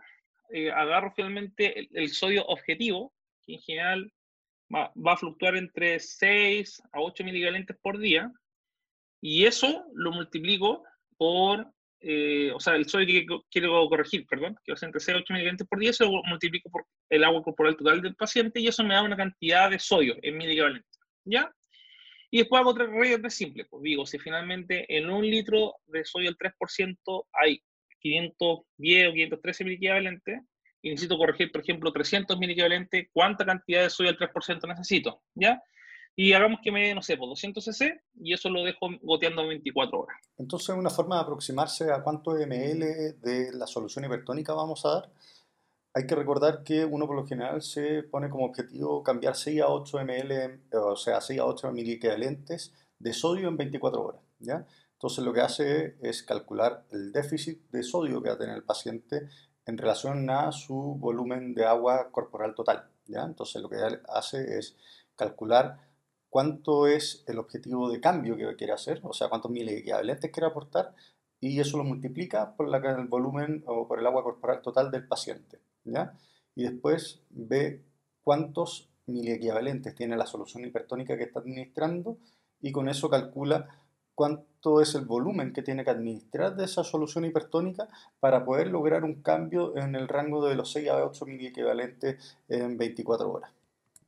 Eh, 0.53 0.70
agarro 0.72 1.13
finalmente 1.15 1.79
el, 1.79 1.89
el, 1.93 2.10
sodio 2.10 2.46
objetivo, 2.46 3.13
que 3.43 3.53
en 3.53 3.62
general 3.62 4.13
va, 4.74 4.91
va, 4.96 5.13
a 5.13 5.17
fluctuar 5.17 5.55
entre 5.55 6.00
6 6.00 6.84
a 6.91 7.00
8 7.00 7.24
milivalentes 7.24 7.77
por 7.81 7.98
día, 7.98 8.31
y 9.22 9.46
eso 9.46 9.86
lo 9.94 10.12
multiplico 10.12 10.84
por, 11.18 11.72
eh, 12.00 12.51
o 12.54 12.60
sea, 12.60 12.75
el 12.75 12.88
sodio 12.90 13.06
que 13.06 13.25
quiero 13.51 13.88
corregir, 13.88 14.25
perdón, 14.28 14.58
que 14.66 14.75
ser 14.75 14.88
entre 14.88 15.00
6 15.00 15.18
y 15.18 15.22
8 15.22 15.34
miligramos 15.34 15.68
por 15.70 15.80
día, 15.80 15.92
eso 15.92 16.06
lo 16.06 16.24
multiplico 16.24 16.70
por 16.70 16.86
el 17.10 17.24
agua 17.24 17.44
corporal 17.44 17.78
total 17.78 18.01
del 18.01 18.16
paciente 18.16 18.60
y 18.60 18.68
eso 18.68 18.84
me 18.84 18.96
da 18.96 19.04
una 19.04 19.16
cantidad 19.16 19.70
de 19.70 19.80
sodio 19.80 20.18
en 20.22 20.38
mil 20.38 20.50
equivalente. 20.50 20.88
¿Ya? 21.24 21.54
Y 22.32 22.40
después 22.40 22.62
hago 22.62 22.72
otra 22.72 22.88
regla 22.88 23.20
tres 23.20 23.36
simple. 23.36 23.66
Pues 23.66 23.84
digo, 23.84 24.06
si 24.06 24.18
finalmente 24.18 24.86
en 24.98 25.10
un 25.10 25.22
litro 25.24 25.75
de 25.86 26.04
sodio 26.04 26.30
el 26.30 26.38
3% 26.38 27.25
hay 27.34 27.62
510 28.00 29.10
o 29.10 29.13
513 29.13 29.63
equivalentes, 29.72 30.42
y 30.82 30.90
necesito 30.90 31.18
corregir, 31.18 31.51
por 31.51 31.62
ejemplo, 31.62 31.92
300 31.92 32.38
equivalentes, 32.42 33.08
¿cuánta 33.12 33.46
cantidad 33.46 33.84
de 33.84 33.90
sodio 33.90 34.10
al 34.10 34.18
3% 34.18 34.68
necesito? 34.68 35.22
¿Ya? 35.36 35.62
Y 36.15 36.34
hagamos 36.34 36.60
que 36.62 36.72
me 36.72 36.88
dé, 36.88 36.96
no 36.96 37.01
sé, 37.01 37.18
por 37.18 37.30
200 37.30 37.63
cc 37.63 38.01
y 38.22 38.34
eso 38.34 38.50
lo 38.50 38.63
dejo 38.63 38.89
goteando 39.01 39.48
24 39.48 40.01
horas. 40.01 40.18
Entonces, 40.38 40.75
una 40.75 40.89
forma 40.89 41.15
de 41.15 41.22
aproximarse 41.22 41.91
a 41.91 42.03
cuánto 42.03 42.32
ml 42.32 43.20
de 43.22 43.51
la 43.53 43.65
solución 43.65 44.06
hipertónica 44.06 44.53
vamos 44.53 44.86
a 44.86 44.94
dar. 44.94 45.12
Hay 45.94 46.06
que 46.06 46.15
recordar 46.15 46.63
que 46.63 46.86
uno 46.86 47.08
por 47.08 47.15
lo 47.15 47.25
general 47.25 47.62
se 47.62 48.03
pone 48.03 48.30
como 48.30 48.46
objetivo 48.46 49.03
cambiar 49.03 49.36
6 49.36 49.62
a 49.62 49.70
8 49.70 50.00
ml, 50.06 50.62
o 50.74 50.96
sea, 50.96 51.20
6 51.20 51.39
a 51.39 51.46
8 51.46 51.72
equivalentes 51.75 52.74
de 53.00 53.13
sodio 53.13 53.48
en 53.48 53.58
24 53.58 54.01
horas. 54.01 54.22
¿ya? 54.39 54.65
Entonces, 54.94 55.24
lo 55.24 55.34
que 55.34 55.41
hace 55.41 55.96
es 56.01 56.24
calcular 56.24 56.86
el 56.91 57.12
déficit 57.12 57.70
de 57.72 57.84
sodio 57.84 58.22
que 58.22 58.30
va 58.30 58.36
a 58.36 58.38
tener 58.38 58.56
el 58.56 58.63
paciente 58.63 59.27
en 59.65 59.77
relación 59.77 60.30
a 60.30 60.51
su 60.51 60.75
volumen 60.75 61.53
de 61.53 61.65
agua 61.65 62.12
corporal 62.12 62.56
total. 62.56 62.89
¿ya? 63.06 63.24
Entonces 63.24 63.62
lo 63.62 63.70
que 63.70 63.77
hace 64.10 64.58
es 64.58 64.75
calcular 65.15 65.77
cuánto 66.32 66.88
es 66.88 67.26
el 67.28 67.38
objetivo 67.40 67.90
de 67.92 68.00
cambio 68.00 68.38
que 68.38 68.56
quiere 68.56 68.72
hacer, 68.72 69.02
o 69.04 69.12
sea, 69.12 69.28
cuántos 69.28 69.52
mil 69.52 69.68
equivalentes 69.68 70.32
quiere 70.32 70.48
aportar, 70.48 70.96
y 71.42 71.60
eso 71.60 71.78
lo 71.78 71.84
multiplica 71.84 72.56
por 72.56 72.74
el 72.74 73.08
volumen 73.08 73.64
o 73.68 73.86
por 73.86 74.00
el 74.00 74.08
agua 74.08 74.24
corporal 74.24 74.62
total 74.62 74.92
del 74.92 75.06
paciente. 75.06 75.60
¿ya? 75.84 76.14
Y 76.56 76.64
después 76.64 77.20
ve 77.32 77.84
cuántos 78.24 78.90
equivalentes 79.08 79.94
tiene 79.94 80.16
la 80.16 80.26
solución 80.26 80.64
hipertónica 80.64 81.18
que 81.18 81.24
está 81.24 81.40
administrando 81.40 82.18
y 82.62 82.72
con 82.72 82.88
eso 82.88 83.10
calcula 83.10 83.68
cuánto 84.16 84.80
es 84.82 84.96
el 84.96 85.04
volumen 85.04 85.52
que 85.52 85.64
tiene 85.64 85.84
que 85.84 85.90
administrar 85.90 86.56
de 86.56 86.64
esa 86.64 86.86
solución 86.86 87.26
hipertónica 87.26 87.90
para 88.22 88.46
poder 88.46 88.68
lograr 88.68 89.04
un 89.04 89.22
cambio 89.22 89.76
en 89.76 89.96
el 89.96 90.08
rango 90.08 90.48
de 90.48 90.56
los 90.56 90.72
6 90.72 90.90
a 90.92 91.04
8 91.04 91.26
mil 91.26 91.46
equivalentes 91.46 92.38
en 92.48 92.78
24 92.78 93.30
horas. 93.30 93.52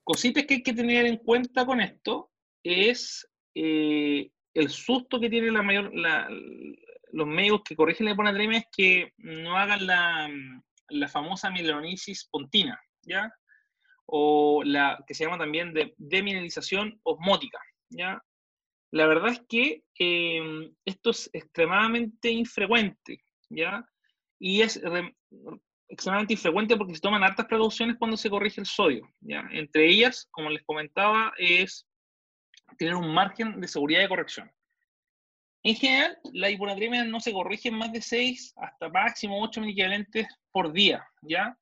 Cositas 0.03 0.45
que 0.45 0.55
hay 0.55 0.63
que 0.63 0.73
tener 0.73 1.05
en 1.05 1.17
cuenta 1.17 1.65
con 1.65 1.79
esto 1.79 2.31
es 2.63 3.27
eh, 3.55 4.29
el 4.53 4.69
susto 4.69 5.19
que 5.19 5.29
tienen 5.29 5.53
la 5.53 5.63
mayor, 5.63 5.91
los 7.13 7.27
médicos 7.27 7.61
que 7.63 7.75
corrigen 7.75 8.05
la 8.05 8.13
hiponatremia 8.13 8.59
es 8.59 8.65
que 8.75 9.13
no 9.17 9.57
hagan 9.57 9.85
la, 9.85 10.29
la 10.89 11.07
famosa 11.07 11.49
mielonisis 11.49 12.27
pontina, 12.29 12.79
¿ya? 13.01 13.33
O 14.05 14.63
la 14.63 15.03
que 15.07 15.13
se 15.13 15.23
llama 15.23 15.37
también 15.37 15.73
de 15.73 15.93
demineralización 15.97 16.99
osmótica, 17.03 17.59
¿ya? 17.89 18.21
La 18.91 19.07
verdad 19.07 19.31
es 19.31 19.41
que 19.47 19.83
em, 19.97 20.75
esto 20.85 21.11
es 21.11 21.29
extremadamente 21.33 22.29
infrecuente, 22.29 23.23
¿ya? 23.49 23.85
Y 24.39 24.61
es 24.61 24.81
extremadamente 25.93 26.33
infrecuente 26.33 26.77
porque 26.77 26.95
se 26.95 27.01
toman 27.01 27.23
hartas 27.23 27.45
precauciones 27.45 27.97
cuando 27.97 28.17
se 28.17 28.29
corrige 28.29 28.61
el 28.61 28.67
sodio, 28.67 29.07
¿ya? 29.21 29.47
Entre 29.51 29.87
ellas, 29.87 30.27
como 30.31 30.49
les 30.49 30.63
comentaba, 30.63 31.33
es 31.37 31.87
tener 32.77 32.95
un 32.95 33.13
margen 33.13 33.59
de 33.61 33.67
seguridad 33.67 34.01
de 34.01 34.09
corrección. 34.09 34.51
En 35.63 35.75
general, 35.75 36.17
la 36.33 36.49
hiponatremia 36.49 37.05
no 37.05 37.19
se 37.19 37.31
corrige 37.31 37.69
en 37.69 37.77
más 37.77 37.91
de 37.93 38.01
6 38.01 38.53
hasta 38.57 38.89
máximo 38.89 39.41
8 39.41 39.63
equivalentes 39.63 40.27
por 40.51 40.73
día, 40.73 41.05
¿ya? 41.21 41.57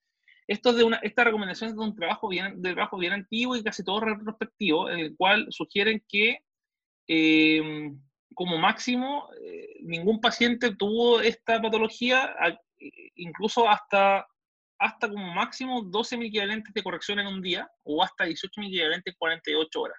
Esto 0.47 0.73
de 0.73 0.83
una, 0.83 0.97
esta 0.97 1.23
recomendación 1.23 1.69
es 1.69 1.75
de 1.75 1.81
un 1.81 1.95
trabajo 1.95 2.27
bien, 2.27 2.61
de 2.61 2.73
trabajo 2.73 2.97
bien 2.97 3.13
antiguo 3.13 3.55
y 3.55 3.63
casi 3.63 3.83
todo 3.83 3.99
retrospectivo, 3.99 4.89
en 4.89 4.99
el 4.99 5.15
cual 5.15 5.47
sugieren 5.51 6.03
que 6.09 6.43
Em, 7.13 7.99
como 8.33 8.57
máximo, 8.57 9.27
eh, 9.43 9.79
ningún 9.81 10.21
paciente 10.21 10.73
tuvo 10.73 11.19
esta 11.19 11.61
patología, 11.61 12.33
incluso 13.21 13.67
hasta, 13.67 14.27
hasta 14.79 15.09
como 15.09 15.33
máximo 15.33 15.83
12 15.83 16.17
mil 16.17 16.27
equivalentes 16.27 16.73
de 16.73 16.83
corrección 16.83 17.19
en 17.19 17.27
un 17.27 17.41
día 17.41 17.69
o 17.83 18.03
hasta 18.03 18.25
18 18.25 18.61
mil 18.61 18.69
equivalentes 18.69 19.13
en 19.13 19.17
48 19.17 19.81
horas. 19.81 19.97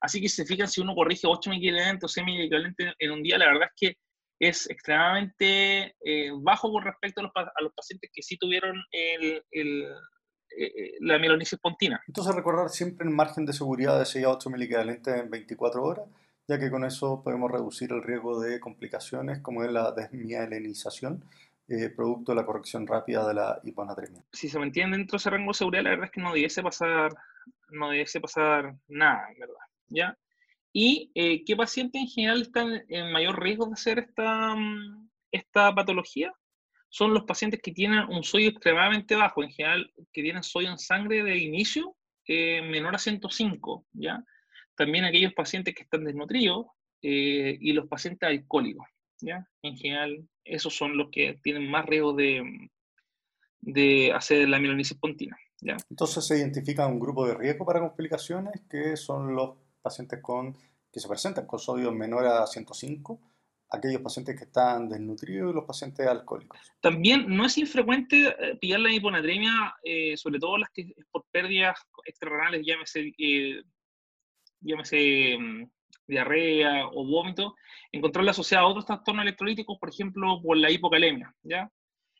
Así 0.00 0.20
que 0.20 0.28
si 0.28 0.36
se 0.36 0.46
fijan, 0.46 0.68
si 0.68 0.80
uno 0.80 0.94
corrige 0.94 1.26
8 1.26 1.50
mil 1.50 1.58
equivalentes 1.58 2.04
o 2.04 2.08
6 2.08 2.26
mil 2.26 2.40
equivalentes 2.40 2.94
en 2.98 3.10
un 3.10 3.22
día, 3.22 3.38
la 3.38 3.46
verdad 3.46 3.68
es 3.74 3.74
que 3.76 3.96
es 4.38 4.68
extremadamente 4.68 5.94
eh, 6.04 6.30
bajo 6.40 6.72
con 6.72 6.82
respecto 6.82 7.20
a 7.20 7.24
los, 7.24 7.32
a 7.36 7.62
los, 7.62 7.72
pacientes 7.74 8.10
que 8.12 8.22
sí 8.22 8.36
tuvieron 8.36 8.82
el, 8.90 9.44
el, 9.52 9.86
eh, 10.58 10.94
la 11.00 11.18
mielonisis 11.18 11.58
pontina. 11.60 12.02
Entonces 12.08 12.34
recordar 12.34 12.68
siempre 12.70 13.06
el 13.06 13.14
margen 13.14 13.46
de 13.46 13.52
seguridad 13.52 13.98
de 13.98 14.04
6 14.04 14.24
a 14.24 14.30
8 14.30 14.50
mil 14.50 14.62
equivalentes 14.62 15.14
en 15.14 15.30
24 15.30 15.82
horas 15.82 16.06
ya 16.48 16.58
que 16.58 16.70
con 16.70 16.84
eso 16.84 17.22
podemos 17.22 17.50
reducir 17.50 17.92
el 17.92 18.02
riesgo 18.02 18.40
de 18.40 18.60
complicaciones 18.60 19.40
como 19.40 19.64
es 19.64 19.72
la 19.72 19.92
desmielinización, 19.92 21.24
eh, 21.72 21.88
producto 21.88 22.32
de 22.32 22.36
la 22.36 22.44
corrección 22.44 22.86
rápida 22.86 23.26
de 23.26 23.32
la 23.32 23.58
hiponatremia. 23.64 24.22
Si 24.30 24.48
se 24.48 24.58
mantiene 24.58 24.98
dentro 24.98 25.16
de 25.16 25.20
ese 25.22 25.30
rango 25.30 25.52
de 25.52 25.54
seguridad, 25.54 25.84
la 25.84 25.90
verdad 25.90 26.04
es 26.06 26.10
que 26.10 26.20
no 26.20 26.32
debiese 26.32 26.62
pasar, 26.62 27.12
no 27.70 27.88
debiese 27.88 28.20
pasar 28.20 28.76
nada, 28.88 29.28
en 29.32 29.38
verdad, 29.38 29.64
¿ya? 29.88 30.18
¿Y 30.70 31.10
eh, 31.14 31.44
qué 31.44 31.56
pacientes 31.56 32.02
en 32.02 32.08
general 32.08 32.42
están 32.42 32.84
en 32.88 33.10
mayor 33.10 33.42
riesgo 33.42 33.66
de 33.66 33.72
hacer 33.72 33.98
esta, 34.00 34.54
mm, 34.54 35.08
esta 35.30 35.74
patología? 35.74 36.30
Son 36.90 37.14
los 37.14 37.24
pacientes 37.24 37.60
que 37.62 37.72
tienen 37.72 38.04
un 38.10 38.22
sodio 38.22 38.50
extremadamente 38.50 39.16
bajo, 39.16 39.42
en 39.42 39.50
general, 39.50 39.90
que 40.12 40.22
tienen 40.22 40.42
sodio 40.42 40.70
en 40.70 40.78
sangre 40.78 41.22
de 41.22 41.38
inicio 41.38 41.96
eh, 42.26 42.60
menor 42.60 42.94
a 42.94 42.98
105, 42.98 43.86
¿ya? 43.94 44.22
también 44.76 45.06
aquellos 45.06 45.32
pacientes 45.32 45.74
que 45.74 45.84
están 45.84 46.04
desnutridos 46.04 46.66
eh, 47.00 47.56
y 47.58 47.72
los 47.72 47.88
pacientes 47.88 48.28
alcohólicos. 48.28 48.86
¿ya? 49.22 49.48
En 49.62 49.76
general, 49.76 50.28
esos 50.44 50.74
son 50.74 50.96
los 50.96 51.10
que 51.10 51.38
tienen 51.42 51.70
más 51.70 51.86
riesgo 51.86 52.12
de, 52.12 52.70
de 53.60 54.12
hacer 54.12 54.48
la 54.48 54.58
mielonisis 54.58 54.96
pontina. 54.98 55.36
¿ya? 55.60 55.76
Entonces 55.88 56.26
se 56.26 56.38
identifica 56.38 56.86
un 56.86 57.00
grupo 57.00 57.26
de 57.26 57.34
riesgo 57.34 57.64
para 57.64 57.80
complicaciones 57.80 58.60
que 58.68 58.96
son 58.96 59.34
los 59.34 59.56
pacientes 59.80 60.20
con, 60.20 60.56
que 60.92 61.00
se 61.00 61.08
presentan 61.08 61.46
con 61.46 61.58
sodio 61.58 61.92
menor 61.92 62.26
a 62.26 62.46
105, 62.46 63.20
aquellos 63.70 64.02
pacientes 64.02 64.36
que 64.36 64.44
están 64.44 64.88
desnutridos 64.88 65.50
y 65.50 65.54
los 65.54 65.64
pacientes 65.64 66.06
alcohólicos. 66.06 66.60
También 66.80 67.24
no 67.28 67.46
es 67.46 67.56
infrecuente 67.56 68.28
eh, 68.28 68.56
pillar 68.60 68.80
la 68.80 68.92
hiponatremia, 68.92 69.74
eh, 69.82 70.16
sobre 70.16 70.38
todo 70.38 70.58
las 70.58 70.70
que 70.70 70.94
por 71.10 71.24
pérdidas 71.30 71.78
extrarrenales, 72.04 72.66
llámese 72.66 73.12
llámese 74.60 75.38
mm, 75.38 75.70
diarrea 76.06 76.86
o 76.86 77.04
vómito, 77.06 77.54
encontrarla 77.90 78.32
asociada 78.32 78.64
a 78.64 78.68
otros 78.68 78.86
trastornos 78.86 79.22
electrolíticos, 79.24 79.78
por 79.78 79.88
ejemplo, 79.88 80.40
por 80.42 80.56
la 80.56 80.70
hipocalemia, 80.70 81.34
¿ya? 81.42 81.70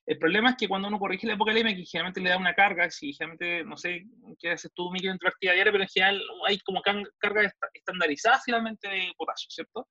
El 0.05 0.19
problema 0.19 0.51
es 0.51 0.57
que 0.57 0.67
cuando 0.67 0.89
uno 0.89 0.99
corrige 0.99 1.29
la 1.29 1.35
hipocalemia, 1.35 1.77
que 1.77 1.85
generalmente 1.85 2.21
le 2.21 2.31
da 2.31 2.37
una 2.37 2.55
carga, 2.55 2.91
si 2.91 3.13
generalmente, 3.13 3.65
no 3.65 3.77
sé, 3.77 4.05
qué 4.41 4.51
haces 4.51 4.73
tú, 4.75 4.91
micro 4.91 5.13
actividad 5.13 5.55
diaria, 5.55 5.73
pero 5.73 5.85
en 5.85 5.89
general 5.89 6.23
hay 6.49 6.59
como 6.59 6.83
carga 6.83 7.53
estandarizada 7.73 8.41
finalmente 8.45 8.89
de 8.89 9.13
potasio, 9.17 9.49
¿cierto? 9.51 9.89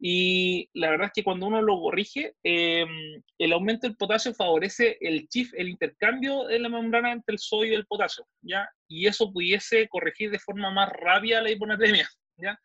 Y 0.00 0.68
la 0.72 0.90
verdad 0.90 1.08
es 1.08 1.12
que 1.14 1.22
cuando 1.22 1.46
uno 1.46 1.60
lo 1.60 1.78
corrige, 1.80 2.34
em, 2.42 3.22
el 3.38 3.52
aumento 3.52 3.86
del 3.86 3.96
potasio 3.96 4.34
favorece 4.34 4.96
el 5.00 5.28
chif, 5.28 5.52
el 5.54 5.68
intercambio 5.68 6.44
de 6.44 6.58
la 6.58 6.70
membrana 6.70 7.12
entre 7.12 7.34
el 7.34 7.38
sodio 7.38 7.72
y 7.72 7.76
el 7.76 7.86
potasio, 7.86 8.26
¿ya? 8.40 8.68
Y 8.88 9.06
eso 9.06 9.30
pudiese 9.32 9.86
corregir 9.88 10.30
de 10.30 10.38
forma 10.38 10.70
más 10.70 10.88
rápida 10.90 11.42
la 11.42 11.50
hiponatremia, 11.50 12.08
¿ya? 12.38 12.58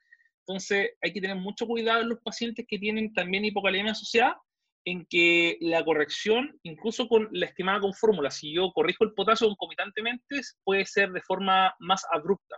Entonces 0.48 0.92
hay 1.02 1.12
que 1.12 1.20
tener 1.20 1.36
mucho 1.36 1.68
cuidado 1.68 2.02
en 2.02 2.10
los 2.10 2.20
pacientes 2.22 2.66
que 2.68 2.80
tienen 2.80 3.14
también 3.14 3.44
hipocalemia 3.44 3.92
asociada, 3.92 4.42
en 4.86 5.06
que 5.10 5.58
la 5.60 5.84
corrección, 5.84 6.58
incluso 6.64 7.10
con 7.10 7.28
la 7.34 7.48
estimada 7.48 7.82
con 7.82 7.94
fórmula, 7.94 8.32
si 8.32 8.54
yo 8.54 8.72
corrijo 8.72 9.04
el 9.04 9.14
potasio 9.14 9.48
concomitantemente, 9.50 10.40
puede 10.64 10.86
ser 10.86 11.12
de 11.12 11.22
forma 11.22 11.76
más 11.80 12.04
abrupta. 12.10 12.56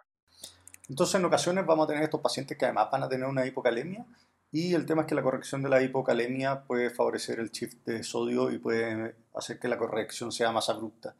Entonces 0.87 1.15
en 1.15 1.25
ocasiones 1.25 1.65
vamos 1.65 1.85
a 1.85 1.87
tener 1.87 2.03
estos 2.03 2.21
pacientes 2.21 2.55
que 2.55 2.65
además 2.65 2.89
van 2.91 3.03
a 3.03 3.09
tener 3.09 3.27
una 3.27 3.47
hipocalemia 3.47 4.05
y 4.51 4.75
el 4.75 4.85
tema 4.85 5.01
es 5.01 5.07
que 5.07 5.15
la 5.15 5.23
corrección 5.23 5.63
de 5.63 5.69
la 5.69 5.81
hipocalemia 5.81 6.63
puede 6.65 6.91
favorecer 6.91 7.39
el 7.39 7.49
shift 7.49 7.85
de 7.85 8.03
sodio 8.03 8.51
y 8.51 8.59
puede 8.59 9.15
hacer 9.33 9.59
que 9.59 9.67
la 9.67 9.79
corrección 9.79 10.31
sea 10.31 10.51
más 10.51 10.69
abrupta. 10.69 11.15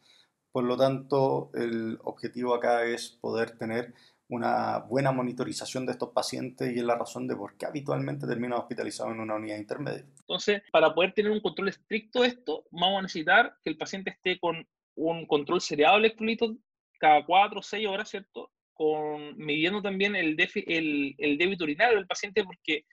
Por 0.52 0.64
lo 0.64 0.78
tanto, 0.78 1.50
el 1.56 2.00
objetivo 2.04 2.54
acá 2.54 2.84
es 2.86 3.10
poder 3.10 3.58
tener 3.58 3.94
una 4.30 4.80
buena 4.80 5.12
monitorización 5.12 5.86
de 5.86 5.94
estos 5.94 6.10
pacientes 6.10 6.72
y 6.74 6.80
es 6.80 6.86
la 6.86 6.96
razón 6.96 7.28
de 7.28 7.36
por 7.36 7.58
qué 7.58 7.66
habitualmente 7.66 8.28
terminan 8.28 8.60
hospitalizados 8.60 9.14
en 9.14 9.20
una 9.22 9.36
unidad 9.36 9.58
intermedia. 9.58 10.06
Entonces, 10.20 10.62
para 10.72 10.94
poder 10.94 11.14
tener 11.14 11.32
un 11.32 11.42
control 11.42 11.70
estricto 11.70 12.22
de 12.22 12.30
esto, 12.30 12.64
vamos 12.72 13.00
a 13.00 13.02
necesitar 13.02 13.56
que 13.64 13.72
el 13.72 13.78
paciente 13.78 14.12
esté 14.12 14.40
con 14.40 14.68
un 14.96 15.26
control 15.26 15.62
seriado 15.62 15.96
de 15.96 16.06
electrolitos 16.06 16.56
cada 17.00 17.26
4 17.26 17.60
o 17.60 17.64
6 17.64 17.88
horas, 17.88 18.10
¿cierto? 18.10 18.52
Con, 18.74 19.36
midiendo 19.38 19.82
también 19.82 20.16
el, 20.16 20.38
el, 20.40 21.16
el 21.18 21.38
débito 21.38 21.64
urinario 21.64 21.98
del 21.98 22.08
paciente 22.08 22.44
porque 22.44 22.86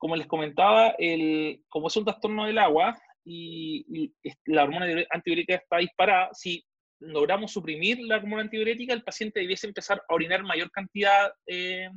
como 0.00 0.16
les 0.16 0.26
comentaba, 0.26 0.94
el, 0.98 1.62
como 1.68 1.88
es 1.88 1.96
un 1.96 2.06
trastorno 2.06 2.46
del 2.46 2.56
agua 2.56 2.98
y, 3.22 4.14
la 4.46 4.64
hormona 4.64 4.86
antidiurética 5.10 5.56
está 5.56 5.76
disparada, 5.76 6.30
si 6.32 6.64
logramos 7.00 7.52
suprimir 7.52 7.98
la 8.00 8.16
hormona 8.16 8.42
antidiurética, 8.42 8.92
el 8.92 9.02
paciente 9.02 9.40
debiese 9.40 9.66
empezar 9.66 10.02
a 10.08 10.14
orinar 10.14 10.42
mayor 10.42 10.70
cantidad, 10.70 11.32
eh, 11.46 11.88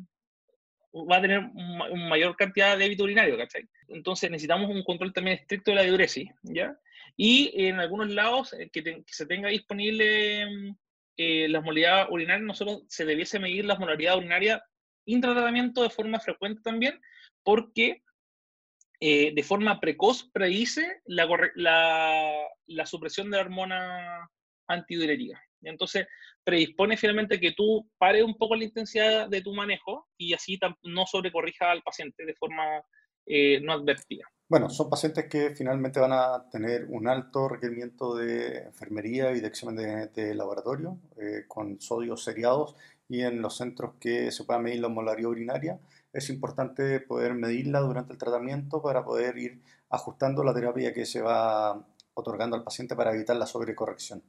va 0.93 1.17
a 1.17 1.21
tener 1.21 1.39
una 1.39 2.09
mayor 2.09 2.35
cantidad 2.35 2.73
de 2.77 2.83
débito 2.83 3.03
urinario, 3.03 3.37
¿cachai? 3.37 3.67
Entonces 3.89 4.29
necesitamos 4.29 4.69
un 4.69 4.83
control 4.83 5.13
también 5.13 5.37
estricto 5.37 5.71
de 5.71 5.75
la 5.75 5.83
diuresis, 5.83 6.29
¿ya? 6.43 6.77
Y 7.17 7.51
en 7.65 7.79
algunos 7.79 8.09
lados 8.09 8.53
eh, 8.53 8.69
que, 8.71 9.03
se 9.07 9.25
tenga 9.25 9.49
disponible 9.49 10.75
eh, 11.17 11.47
las 11.49 11.63
modalidades 11.63 12.07
urinarias, 12.09 12.45
nosotros 12.45 12.83
se 12.87 13.05
debiese 13.05 13.39
medir 13.39 13.65
la 13.65 13.75
modalidad 13.75 14.17
urinaria 14.17 14.63
intratratamiento 15.05 15.83
de 15.83 15.89
forma 15.89 16.19
frecuente 16.19 16.61
también, 16.63 16.99
porque 17.43 18.03
eh, 18.99 19.33
de 19.35 19.43
forma 19.43 19.79
precoz 19.79 20.29
predice 20.31 21.01
la, 21.05 21.27
la, 21.55 22.85
supresión 22.85 23.29
de 23.29 23.37
la 23.37 23.43
hormona 23.43 24.29
antidiurética. 24.67 25.41
Entonces, 25.61 26.07
predispone 26.43 26.97
finalmente 26.97 27.39
que 27.39 27.53
tú 27.53 27.89
pares 27.97 28.23
un 28.23 28.35
poco 28.35 28.55
la 28.55 28.65
intensidad 28.65 29.29
de 29.29 29.41
tu 29.41 29.53
manejo 29.53 30.09
y 30.17 30.33
así 30.33 30.59
no 30.83 31.05
sobrecorrija 31.05 31.71
al 31.71 31.81
paciente 31.81 32.25
de 32.25 32.35
forma 32.35 32.83
eh, 33.25 33.61
no 33.61 33.73
advertida. 33.73 34.25
Bueno, 34.49 34.69
son 34.69 34.89
pacientes 34.89 35.25
que 35.29 35.55
finalmente 35.55 35.99
van 35.99 36.11
a 36.11 36.49
tener 36.51 36.85
un 36.89 37.07
alto 37.07 37.47
requerimiento 37.47 38.15
de 38.15 38.63
enfermería 38.63 39.31
y 39.31 39.39
de 39.39 39.47
examen 39.47 40.11
de, 40.13 40.35
laboratorio 40.35 40.99
eh, 41.17 41.45
con 41.47 41.79
sodios 41.79 42.23
seriados 42.23 42.75
y 43.07 43.21
en 43.21 43.41
los 43.41 43.57
centros 43.57 43.95
que 43.99 44.31
se 44.31 44.43
pueda 44.43 44.59
medir 44.59 44.81
la 44.81 44.89
molaridad 44.89 45.31
urinaria 45.31 45.79
es 46.11 46.29
importante 46.29 46.99
poder 46.99 47.33
medirla 47.33 47.79
durante 47.79 48.13
el 48.13 48.19
tratamiento 48.19 48.81
para 48.81 49.03
poder 49.03 49.37
ir 49.37 49.61
ajustando 49.89 50.43
la 50.43 50.53
terapia 50.53 50.93
que 50.93 51.05
se 51.05 51.21
va 51.21 51.87
otorgando 52.13 52.55
al 52.55 52.63
paciente 52.63 52.95
para 52.95 53.13
evitar 53.13 53.35
la 53.35 53.47
sobrecorrección. 53.47 54.21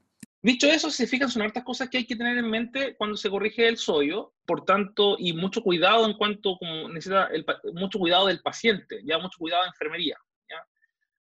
Dicho 0.45 0.67
eso, 0.67 0.91
se 0.91 1.07
fijan, 1.07 1.31
son 1.31 1.41
hartas 1.41 1.65
cosas 1.65 1.89
que 1.89 1.97
hay 1.97 2.07
que 2.07 2.17
tener 2.17 2.37
en 2.37 2.51
mente 2.51 2.95
cuando 2.99 3.17
se 3.17 3.31
corrige 3.31 3.67
el 3.67 3.79
sodio, 3.79 4.35
por 4.45 4.67
tanto, 4.67 5.17
y 5.19 5.33
mucho 5.33 5.63
cuidado 5.63 6.05
en 6.05 6.13
cuanto 6.19 6.59
como 6.59 6.87
necesita 6.91 7.29
el, 7.29 7.47
mucho 7.73 7.99
cuidado 7.99 8.27
del 8.27 8.43
paciente, 8.43 9.01
ya 9.07 9.17
mucho 9.19 9.39
cuidado 9.39 9.63
de 9.63 9.69
enfermería. 9.69 10.19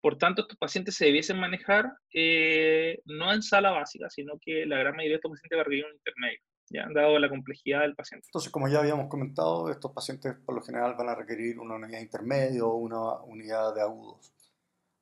Por 0.02 0.20
tanto, 0.20 0.44
estos 0.44 0.60
pacientes 0.60 0.96
se 0.96 1.06
debiesen 1.06 1.40
manejar 1.40 1.92
eh, 2.14 3.02
no 3.06 3.34
en 3.34 3.42
sala 3.42 3.72
básica, 3.72 4.08
sino 4.12 4.38
que 4.40 4.68
la 4.68 4.78
gran 4.78 4.96
mayoría 4.96 5.14
de 5.14 5.16
estos 5.16 5.32
pacientes 5.32 5.58
va 5.58 5.62
a 5.62 5.64
requerir 5.64 5.86
un 5.86 5.96
intermedio, 5.96 6.40
ya 6.70 6.88
dado 6.94 7.18
la 7.18 7.28
complejidad 7.28 7.82
del 7.82 7.96
paciente. 7.96 8.28
Entonces, 8.28 8.52
como 8.52 8.68
ya 8.68 8.82
habíamos 8.82 9.08
comentado, 9.08 9.72
estos 9.72 9.94
pacientes 9.94 10.36
por 10.46 10.54
lo 10.54 10.62
general 10.62 10.94
van 10.96 11.10
a 11.10 11.16
requerir 11.16 11.58
una 11.58 11.74
unidad 11.74 12.02
intermedio 12.02 12.70
o 12.70 12.76
una 12.76 13.14
unidad 13.24 13.74
de 13.74 13.82
agudos. 13.82 14.32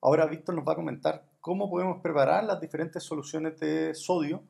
Ahora 0.02 0.26
Víctor 0.26 0.56
nos 0.56 0.66
va 0.66 0.72
a 0.72 0.76
comentar 0.76 1.22
cómo 1.46 1.70
podemos 1.70 2.02
preparar 2.02 2.44
las 2.44 2.60
diferentes 2.60 3.04
soluciones 3.04 3.60
de 3.60 3.94
sodio 3.94 4.44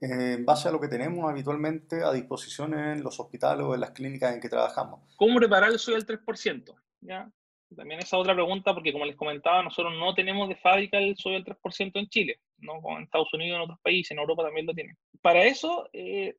eh, 0.00 0.34
en 0.38 0.44
base 0.44 0.68
a 0.68 0.72
lo 0.72 0.80
que 0.80 0.88
tenemos 0.88 1.30
habitualmente 1.30 2.02
a 2.02 2.10
disposición 2.10 2.74
en 2.74 3.04
los 3.04 3.20
hospitales 3.20 3.64
o 3.64 3.74
en 3.76 3.80
las 3.80 3.92
clínicas 3.92 4.34
en 4.34 4.40
que 4.40 4.48
trabajamos. 4.48 5.02
¿Cómo 5.14 5.36
preparar 5.36 5.70
el 5.70 5.78
sodio 5.78 5.98
al 5.98 6.04
3%? 6.04 6.74
¿Ya? 7.02 7.30
También 7.76 8.00
esa 8.00 8.18
otra 8.18 8.34
pregunta, 8.34 8.74
porque 8.74 8.92
como 8.92 9.04
les 9.04 9.14
comentaba, 9.14 9.62
nosotros 9.62 9.94
no 9.96 10.12
tenemos 10.14 10.48
de 10.48 10.56
fábrica 10.56 10.98
el 10.98 11.16
sodio 11.16 11.36
al 11.36 11.44
3% 11.44 11.92
en 11.94 12.08
Chile, 12.08 12.40
¿no? 12.58 12.82
como 12.82 12.96
en 12.96 13.04
Estados 13.04 13.32
Unidos, 13.32 13.54
en 13.58 13.62
otros 13.62 13.78
países, 13.80 14.10
en 14.10 14.18
Europa 14.18 14.42
también 14.42 14.66
lo 14.66 14.74
tienen. 14.74 14.98
Para 15.20 15.44
eso 15.44 15.88
eh, 15.92 16.34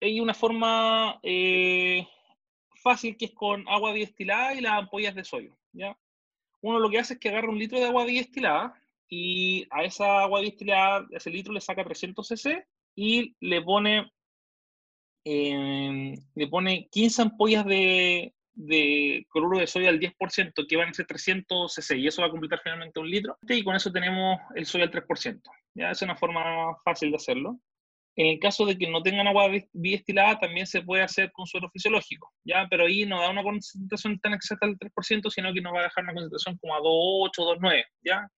hay 0.00 0.18
una 0.18 0.34
forma 0.34 1.20
eh, 1.22 2.04
fácil 2.82 3.16
que 3.16 3.26
es 3.26 3.32
con 3.34 3.68
agua 3.68 3.92
destilada 3.92 4.52
y 4.52 4.62
las 4.62 4.72
ampollas 4.72 5.14
de 5.14 5.22
sodio. 5.22 5.56
¿ya? 5.70 5.96
uno 6.60 6.80
lo 6.80 6.90
que 6.90 6.98
hace 6.98 7.14
es 7.14 7.20
que 7.20 7.28
agarra 7.28 7.50
un 7.50 7.58
litro 7.58 7.78
de 7.78 7.84
agua 7.84 8.04
destilada 8.04 8.74
y 9.08 9.66
a 9.70 9.84
esa 9.84 10.20
agua 10.20 10.40
destilada, 10.40 11.06
ese 11.10 11.30
litro 11.30 11.52
le 11.52 11.60
saca 11.60 11.84
300 11.84 12.26
cc 12.26 12.66
y 12.96 13.34
le 13.40 13.62
pone, 13.62 14.10
em, 15.24 16.14
le 16.34 16.46
pone 16.48 16.88
15 16.90 17.22
ampollas 17.22 17.64
de, 17.66 18.34
de 18.54 19.26
cloruro 19.30 19.58
de 19.58 19.66
sodio 19.66 19.88
al 19.88 20.00
10%, 20.00 20.66
que 20.66 20.76
van 20.76 20.88
a 20.88 20.94
ser 20.94 21.06
300 21.06 21.72
cc, 21.72 21.98
y 21.98 22.06
eso 22.06 22.22
va 22.22 22.28
a 22.28 22.30
completar 22.30 22.60
finalmente 22.62 23.00
un 23.00 23.10
litro. 23.10 23.36
Y 23.42 23.62
con 23.62 23.74
eso 23.76 23.92
tenemos 23.92 24.38
el 24.54 24.66
sodio 24.66 24.84
al 24.84 24.90
3%. 24.90 25.40
¿ya? 25.74 25.90
Es 25.90 26.02
una 26.02 26.16
forma 26.16 26.76
fácil 26.84 27.10
de 27.10 27.16
hacerlo. 27.16 27.58
En 28.16 28.26
el 28.26 28.38
caso 28.38 28.64
de 28.64 28.78
que 28.78 28.88
no 28.88 29.02
tengan 29.02 29.26
agua 29.26 29.50
biestilada, 29.72 30.38
también 30.38 30.68
se 30.68 30.82
puede 30.82 31.02
hacer 31.02 31.32
con 31.32 31.46
suero 31.46 31.68
fisiológico, 31.70 32.32
¿ya? 32.44 32.64
Pero 32.70 32.84
ahí 32.84 33.04
no 33.04 33.20
da 33.20 33.30
una 33.30 33.42
concentración 33.42 34.20
tan 34.20 34.34
exacta 34.34 34.66
del 34.66 34.78
3%, 34.78 35.30
sino 35.30 35.52
que 35.52 35.60
nos 35.60 35.74
va 35.74 35.80
a 35.80 35.84
dejar 35.84 36.04
una 36.04 36.14
concentración 36.14 36.56
como 36.58 36.76
a 36.76 36.78
2,8, 36.78 37.58
2,9, 37.58 37.84
¿ya? 38.04 38.28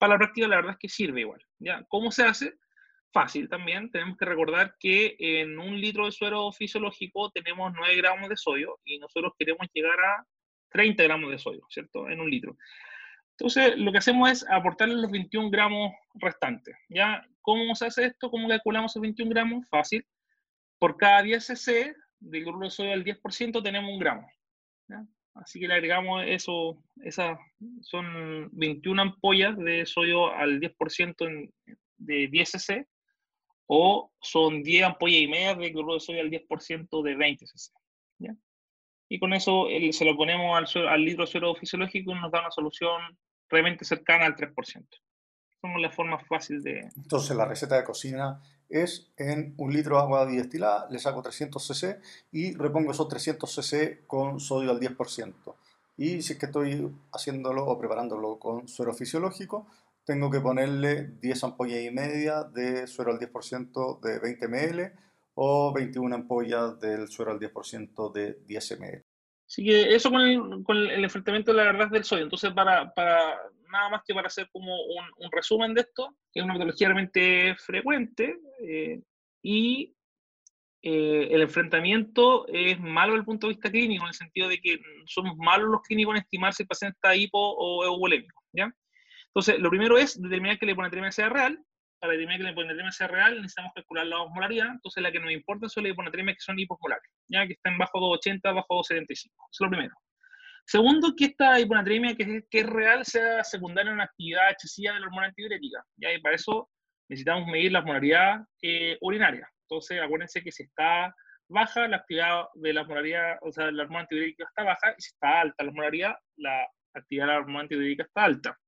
Para 0.00 0.14
la 0.14 0.18
práctica 0.18 0.48
la 0.48 0.56
verdad 0.56 0.72
es 0.72 0.78
que 0.78 0.88
sirve 0.88 1.20
igual, 1.20 1.44
¿ya? 1.58 1.84
¿Cómo 1.88 2.10
se 2.10 2.24
hace? 2.24 2.54
Fácil 3.12 3.50
también. 3.50 3.90
Tenemos 3.90 4.16
que 4.16 4.24
recordar 4.24 4.74
que 4.80 5.14
en 5.18 5.58
un 5.58 5.78
litro 5.78 6.06
de 6.06 6.12
suero 6.12 6.50
fisiológico 6.52 7.30
tenemos 7.30 7.70
9 7.74 7.96
gramos 7.96 8.30
de 8.30 8.36
sodio 8.36 8.78
y 8.82 8.98
nosotros 8.98 9.34
queremos 9.38 9.66
llegar 9.74 10.00
a 10.00 10.26
30 10.70 11.02
gramos 11.02 11.30
de 11.30 11.38
sodio, 11.38 11.66
¿cierto? 11.68 12.08
En 12.08 12.18
un 12.18 12.30
litro. 12.30 12.56
Entonces, 13.32 13.76
lo 13.76 13.92
que 13.92 13.98
hacemos 13.98 14.30
es 14.30 14.46
aportarle 14.48 14.94
los 14.94 15.10
21 15.10 15.50
gramos 15.50 15.92
restantes. 16.14 16.74
¿ya? 16.88 17.22
¿Cómo 17.42 17.74
se 17.74 17.86
hace 17.86 18.06
esto? 18.06 18.30
¿Cómo 18.30 18.48
calculamos 18.48 18.92
esos 18.92 19.02
21 19.02 19.30
gramos? 19.30 19.68
Fácil. 19.68 20.06
Por 20.78 20.96
cada 20.96 21.22
10 21.22 21.44
cc 21.44 21.94
del 22.20 22.44
grupo 22.44 22.64
de 22.64 22.70
sodio 22.70 22.92
al 22.94 23.04
10% 23.04 23.62
tenemos 23.62 23.90
un 23.90 23.98
gramo. 23.98 24.26
Así 25.34 25.60
que 25.60 25.68
le 25.68 25.74
agregamos 25.74 26.24
eso, 26.26 26.82
esas 27.02 27.38
son 27.82 28.50
21 28.52 29.02
ampollas 29.02 29.56
de 29.56 29.86
sodio 29.86 30.34
al 30.34 30.60
10% 30.60 31.52
de 31.98 32.28
10 32.28 32.50
cc 32.50 32.86
o 33.66 34.10
son 34.20 34.62
10 34.62 34.84
ampollas 34.84 35.20
y 35.20 35.28
media 35.28 35.54
de 35.54 35.70
grupo 35.70 35.94
de 35.94 36.00
sodio 36.00 36.20
al 36.20 36.30
10% 36.30 37.02
de 37.02 37.14
20 37.14 37.46
cc. 37.46 37.72
Y 39.12 39.18
con 39.18 39.32
eso 39.32 39.66
se 39.90 40.04
lo 40.04 40.16
ponemos 40.16 40.56
al, 40.56 40.88
al 40.88 41.04
litro 41.04 41.24
de 41.24 41.30
suero 41.30 41.54
fisiológico 41.56 42.12
y 42.12 42.14
nos 42.14 42.30
da 42.30 42.40
una 42.40 42.50
solución 42.52 43.18
realmente 43.48 43.84
cercana 43.84 44.26
al 44.26 44.36
3%. 44.36 44.54
Somos 45.60 45.80
la 45.80 45.90
forma 45.90 46.18
fácil 46.20 46.62
de... 46.62 46.88
Entonces 46.96 47.36
la 47.36 47.44
receta 47.44 47.76
de 47.76 47.84
cocina 47.84 48.40
es 48.70 49.10
en 49.16 49.54
un 49.58 49.72
litro 49.72 49.96
de 49.96 50.02
agua 50.02 50.26
destilada, 50.26 50.88
le 50.90 50.98
saco 50.98 51.22
300 51.22 51.66
cc 51.66 52.00
y 52.32 52.54
repongo 52.54 52.92
esos 52.92 53.08
300 53.08 53.52
cc 53.52 54.06
con 54.06 54.40
sodio 54.40 54.70
al 54.70 54.80
10%. 54.80 55.34
Y 55.96 56.22
si 56.22 56.32
es 56.32 56.38
que 56.38 56.46
estoy 56.46 56.90
haciéndolo 57.12 57.66
o 57.66 57.78
preparándolo 57.78 58.38
con 58.38 58.68
suero 58.68 58.94
fisiológico, 58.94 59.66
tengo 60.04 60.30
que 60.30 60.40
ponerle 60.40 61.08
10 61.20 61.44
ampollas 61.44 61.82
y 61.82 61.90
media 61.90 62.44
de 62.44 62.86
suero 62.86 63.12
al 63.12 63.18
10% 63.18 64.00
de 64.00 64.18
20 64.18 64.48
ml 64.48 64.92
o 65.34 65.72
21 65.72 66.14
ampollas 66.14 66.80
del 66.80 67.08
suero 67.08 67.32
al 67.32 67.38
10% 67.38 68.12
de 68.12 68.38
10 68.46 68.80
ml. 68.80 69.04
Así 69.46 69.64
que 69.64 69.94
eso 69.94 70.10
con 70.10 70.20
el, 70.20 70.62
con 70.62 70.76
el 70.76 71.02
enfrentamiento 71.02 71.52
la 71.52 71.64
verdad 71.64 71.88
del 71.88 72.04
sodio. 72.04 72.22
Entonces, 72.22 72.52
para, 72.52 72.92
nada 73.70 73.88
más 73.90 74.02
que 74.06 74.14
para 74.14 74.26
hacer 74.26 74.48
como 74.52 74.74
un, 74.74 75.04
un 75.16 75.32
resumen 75.32 75.74
de 75.74 75.82
esto, 75.82 76.16
es 76.34 76.42
una 76.42 76.54
metodología 76.54 76.88
realmente 76.88 77.54
frecuente 77.56 78.36
eh, 78.62 79.00
y 79.42 79.94
eh, 80.82 81.28
el 81.30 81.42
enfrentamiento 81.42 82.46
es 82.48 82.80
malo 82.80 83.12
desde 83.12 83.20
el 83.20 83.24
punto 83.26 83.46
de 83.46 83.54
vista 83.54 83.70
clínico, 83.70 84.04
en 84.04 84.08
el 84.08 84.14
sentido 84.14 84.48
de 84.48 84.58
que 84.60 84.80
somos 85.06 85.36
malos 85.36 85.68
los 85.68 85.82
clínicos 85.82 86.14
en 86.14 86.22
estimar 86.22 86.54
si 86.54 86.62
el 86.62 86.68
paciente 86.68 86.96
está 86.96 87.14
hipo 87.14 87.38
o 87.38 87.84
eubolémico. 87.84 88.42
¿ya? 88.52 88.72
Entonces, 89.26 89.58
lo 89.58 89.68
primero 89.70 89.98
es 89.98 90.20
determinar 90.20 90.58
que 90.58 90.66
la 90.66 90.72
hiponatremia 90.72 91.12
sea 91.12 91.28
real. 91.28 91.62
Para 92.00 92.12
determinar 92.12 92.38
que 92.38 92.44
la 92.44 92.50
hiponatremia 92.52 92.92
sea 92.92 93.08
real, 93.08 93.36
necesitamos 93.36 93.72
calcular 93.74 94.06
la 94.06 94.22
osmolaridad. 94.22 94.68
Entonces, 94.70 95.02
la 95.02 95.12
que 95.12 95.20
nos 95.20 95.30
importa 95.30 95.68
son 95.68 95.84
las 95.84 95.92
hiponatremias 95.92 96.36
que 96.36 96.42
son 96.42 96.58
hiposmolares, 96.58 97.10
ya 97.28 97.46
que 97.46 97.52
están 97.52 97.76
bajo 97.76 98.00
280, 98.00 98.52
bajo 98.52 98.74
275. 98.76 99.48
Eso 99.52 99.64
es 99.64 99.66
lo 99.66 99.70
primero. 99.70 99.94
Segundo, 100.70 101.16
que 101.16 101.24
esta 101.24 101.58
hiponatremia 101.58 102.14
que 102.14 102.44
es, 102.48 102.66
real 102.66 103.04
sea 103.04 103.42
secundaria 103.42 103.90
a 103.90 103.94
una 103.94 104.04
actividad 104.04 104.52
excesiva 104.52 104.94
de 104.94 105.00
la 105.00 105.06
hormona 105.06 105.26
antidiurética. 105.26 105.84
¿ya? 105.96 106.12
Y 106.12 106.20
para 106.20 106.36
eso 106.36 106.70
necesitamos 107.08 107.48
medir 107.48 107.72
la 107.72 107.80
osmolaridad 107.80 108.44
eh, 108.62 108.96
urinaria. 109.00 109.50
Entonces, 109.64 110.00
acuérdense 110.00 110.44
que 110.44 110.52
si 110.52 110.62
está 110.62 111.12
baja, 111.48 111.88
la 111.88 111.96
actividad 111.96 112.44
de 112.54 112.72
la 112.72 112.82
osmolaridad, 112.82 113.38
o 113.42 113.50
sea, 113.50 113.72
la 113.72 113.82
hormona 113.82 114.02
antidiurética 114.02 114.44
está 114.44 114.62
baja, 114.62 114.94
y 114.96 115.02
si 115.02 115.08
está 115.08 115.40
alta 115.40 115.64
la 115.64 115.70
osmolaridad, 115.70 116.14
la 116.36 116.68
actividad 116.94 117.26
de 117.26 117.32
la 117.32 117.38
hormona 117.38 117.60
antidiurética 117.62 118.04
está 118.04 118.24
alta. 118.24 118.58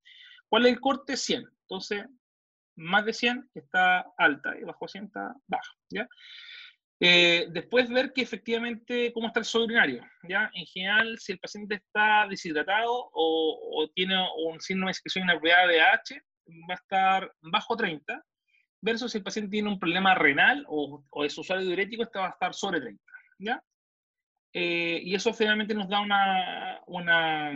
¿Cuál 0.49 0.67
es 0.67 0.73
el 0.73 0.81
corte? 0.81 1.17
100. 1.17 1.45
Entonces, 1.69 2.05
más 2.79 3.05
de 3.05 3.13
100 3.13 3.49
está 3.55 4.13
alta 4.19 4.59
y 4.59 4.65
bajo 4.65 4.89
100 4.89 5.05
está 5.05 5.37
baja. 5.47 5.73
¿ya? 5.89 6.09
Eh, 7.05 7.49
después 7.51 7.91
ver 7.91 8.13
que 8.13 8.23
efectivamente 8.23 9.13
cómo 9.13 9.27
está 9.27 9.41
el 9.41 9.45
sodio 9.45 9.67
urinario. 9.67 10.05
¿ya? 10.29 10.49
En 10.55 10.65
general, 10.67 11.19
si 11.19 11.33
el 11.33 11.41
paciente 11.41 11.75
está 11.75 12.29
deshidratado 12.31 13.11
o, 13.13 13.91
tiene 13.93 14.15
un 14.47 14.61
síndrome 14.61 14.91
de 14.91 14.95
secreción 14.95 15.25
inapropiada 15.25 15.67
de 15.67 15.81
H, 15.81 16.23
va 16.71 16.75
a 16.75 16.77
estar 16.77 17.35
bajo 17.41 17.77
30, 17.77 18.25
versus 18.81 19.11
si 19.11 19.19
el 19.19 19.25
paciente 19.25 19.51
tiene 19.51 19.69
un 19.69 19.81
problema 19.81 20.15
renal 20.15 20.65
o, 20.69 21.05
o 21.11 21.25
es 21.25 21.37
usuario 21.37 21.67
diurético, 21.67 22.05
este 22.05 22.21
va 22.21 22.27
a 22.29 22.31
estar 22.31 22.55
sobre 22.55 22.81
30. 22.81 23.03
¿ya? 23.41 23.61
Eh, 24.53 25.01
y 25.03 25.17
eso 25.17 25.35
finalmente 25.35 25.75
nos 25.75 25.89
da 25.89 25.99
una, 25.99 26.81
una, 26.87 27.51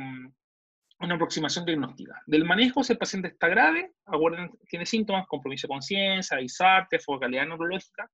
una 0.98 1.14
aproximación 1.14 1.64
diagnóstica. 1.64 2.20
Del 2.26 2.44
manejo, 2.44 2.82
si 2.82 2.94
el 2.94 2.98
paciente 2.98 3.28
está 3.28 3.46
grave, 3.46 3.92
acuérdense, 4.06 4.56
tiene 4.68 4.86
síntomas, 4.86 5.28
compromiso 5.28 5.68
de 5.68 5.74
conciencia, 5.74 6.40
isarte, 6.40 6.98
focalidad 6.98 7.46
neurológica, 7.46 8.10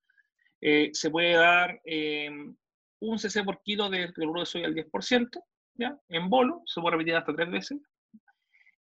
eh, 0.62 0.90
se 0.92 1.11
puede 1.11 1.35
dar 1.35 1.81
em, 1.85 2.57
un 3.01 3.18
cc 3.18 3.44
por 3.44 3.62
kilo 3.62 3.90
de 3.90 4.12
cloruro 4.12 4.40
de 4.40 4.46
sodio 4.46 4.66
al 4.66 4.75
10%, 4.75 5.29
¿ya? 5.75 5.98
En 6.09 6.31
bolo, 6.31 6.62
se 6.64 6.81
puede 6.81 6.96
repetir 6.96 7.16
hasta 7.16 7.35
tres 7.35 7.51
veces. 7.51 7.79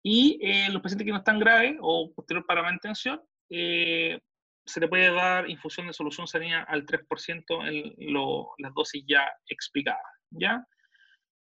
Y 0.03 0.39
eh, 0.43 0.69
los 0.71 0.83
pacientes 0.83 1.07
que 1.07 1.13
no 1.13 1.19
están 1.19 1.39
graves 1.39 1.77
o 1.81 2.13
posterior 2.15 2.45
para 2.47 2.63
mantención, 2.63 3.21
eh, 3.51 4.19
se 4.67 4.81
le 4.81 4.89
puede 4.89 5.11
dar 5.11 5.49
infusión 5.49 5.87
de 5.87 5.93
solución 5.93 6.27
salina 6.27 6.63
al 6.65 6.85
3% 6.85 7.69
en 7.69 8.13
las 8.59 8.75
dosis 8.75 9.03
ya 9.07 9.27
explicadas, 9.49 10.03
¿ya? 10.31 10.63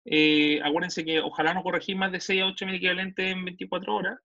Eh, 0.05 0.61
acuérdense 0.63 1.03
que 1.03 1.19
ojalá 1.19 1.53
no 1.53 1.63
corregir 1.63 1.95
más 1.95 2.11
de 2.11 2.19
6 2.19 2.41
a 2.43 2.45
8 2.45 2.65
equivalentes 2.69 3.25
en 3.25 3.43
24 3.43 3.95
horas 3.95 4.19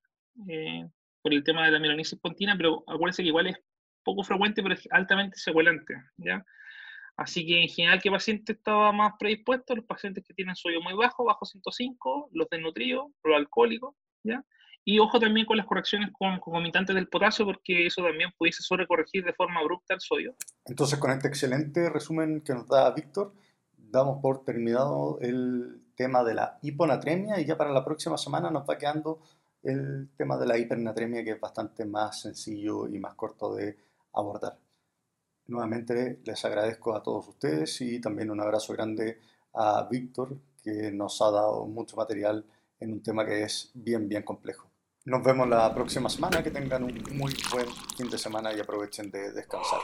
eh, 0.46 0.86
por 1.22 1.32
el 1.32 1.42
tema 1.42 1.64
de 1.64 1.72
la 1.72 1.80
melanisis 1.80 2.18
pontina, 2.20 2.54
pero 2.56 2.84
acuérdense 2.86 3.22
que 3.22 3.28
igual 3.28 3.46
es 3.46 3.56
poco 4.02 4.22
frecuente, 4.22 4.62
pero 4.62 4.76
altamente 4.90 5.36
secuelante, 5.38 5.94
¿ya? 6.16 6.44
Así 7.16 7.46
que 7.46 7.62
en 7.62 7.68
general, 7.68 8.00
¿qué 8.00 8.10
paciente 8.10 8.52
estaba 8.52 8.92
más 8.92 9.12
predispuesto? 9.18 9.76
Los 9.76 9.84
pacientes 9.84 10.24
que 10.26 10.32
tienen 10.32 10.56
sodio 10.56 10.80
muy 10.80 10.94
bajo, 10.94 11.24
bajo 11.24 11.44
105, 11.44 12.30
los 12.32 12.48
desnutridos, 12.48 13.10
los 13.22 13.36
alcohólicos, 13.36 13.94
¿ya? 14.22 14.42
Y 14.84 14.98
ojo 14.98 15.20
también 15.20 15.44
con 15.44 15.58
las 15.58 15.66
correcciones 15.66 16.10
concomitantes 16.12 16.96
del 16.96 17.08
potasio, 17.08 17.44
porque 17.44 17.86
eso 17.86 18.02
también 18.02 18.30
pudiese 18.38 18.62
sobrecorregir 18.62 19.24
de 19.24 19.34
forma 19.34 19.60
abrupta 19.60 19.94
el 19.94 20.00
sodio. 20.00 20.34
Entonces, 20.64 20.98
con 20.98 21.10
este 21.10 21.28
excelente 21.28 21.90
resumen 21.90 22.40
que 22.40 22.54
nos 22.54 22.66
da 22.66 22.90
Víctor, 22.90 23.34
damos 23.76 24.22
por 24.22 24.42
terminado 24.44 25.18
el 25.20 25.82
tema 25.94 26.24
de 26.24 26.34
la 26.34 26.58
hiponatremia 26.62 27.38
y 27.40 27.44
ya 27.44 27.58
para 27.58 27.72
la 27.72 27.84
próxima 27.84 28.16
semana 28.16 28.50
nos 28.50 28.68
va 28.68 28.78
quedando 28.78 29.20
el 29.62 30.08
tema 30.16 30.38
de 30.38 30.46
la 30.46 30.56
hipernatremia, 30.56 31.22
que 31.22 31.32
es 31.32 31.40
bastante 31.40 31.84
más 31.84 32.22
sencillo 32.22 32.88
y 32.88 32.98
más 32.98 33.14
corto 33.14 33.54
de 33.54 33.76
abordar. 34.12 34.58
Nuevamente 35.46 36.20
les 36.24 36.44
agradezco 36.44 36.94
a 36.94 37.02
todos 37.02 37.28
ustedes 37.28 37.80
y 37.80 38.00
también 38.00 38.30
un 38.30 38.40
abrazo 38.40 38.72
grande 38.72 39.20
a 39.54 39.86
Víctor, 39.90 40.36
que 40.62 40.92
nos 40.92 41.20
ha 41.22 41.30
dado 41.30 41.66
mucho 41.66 41.96
material 41.96 42.44
en 42.78 42.92
un 42.92 43.02
tema 43.02 43.26
que 43.26 43.42
es 43.42 43.70
bien, 43.74 44.08
bien 44.08 44.22
complejo. 44.22 44.70
Nos 45.06 45.24
vemos 45.24 45.48
la 45.48 45.74
próxima 45.74 46.08
semana, 46.08 46.42
que 46.42 46.50
tengan 46.50 46.84
un 46.84 47.02
muy 47.12 47.34
buen 47.52 47.66
fin 47.96 48.08
de 48.10 48.18
semana 48.18 48.52
y 48.52 48.60
aprovechen 48.60 49.10
de 49.10 49.32
descansar. 49.32 49.80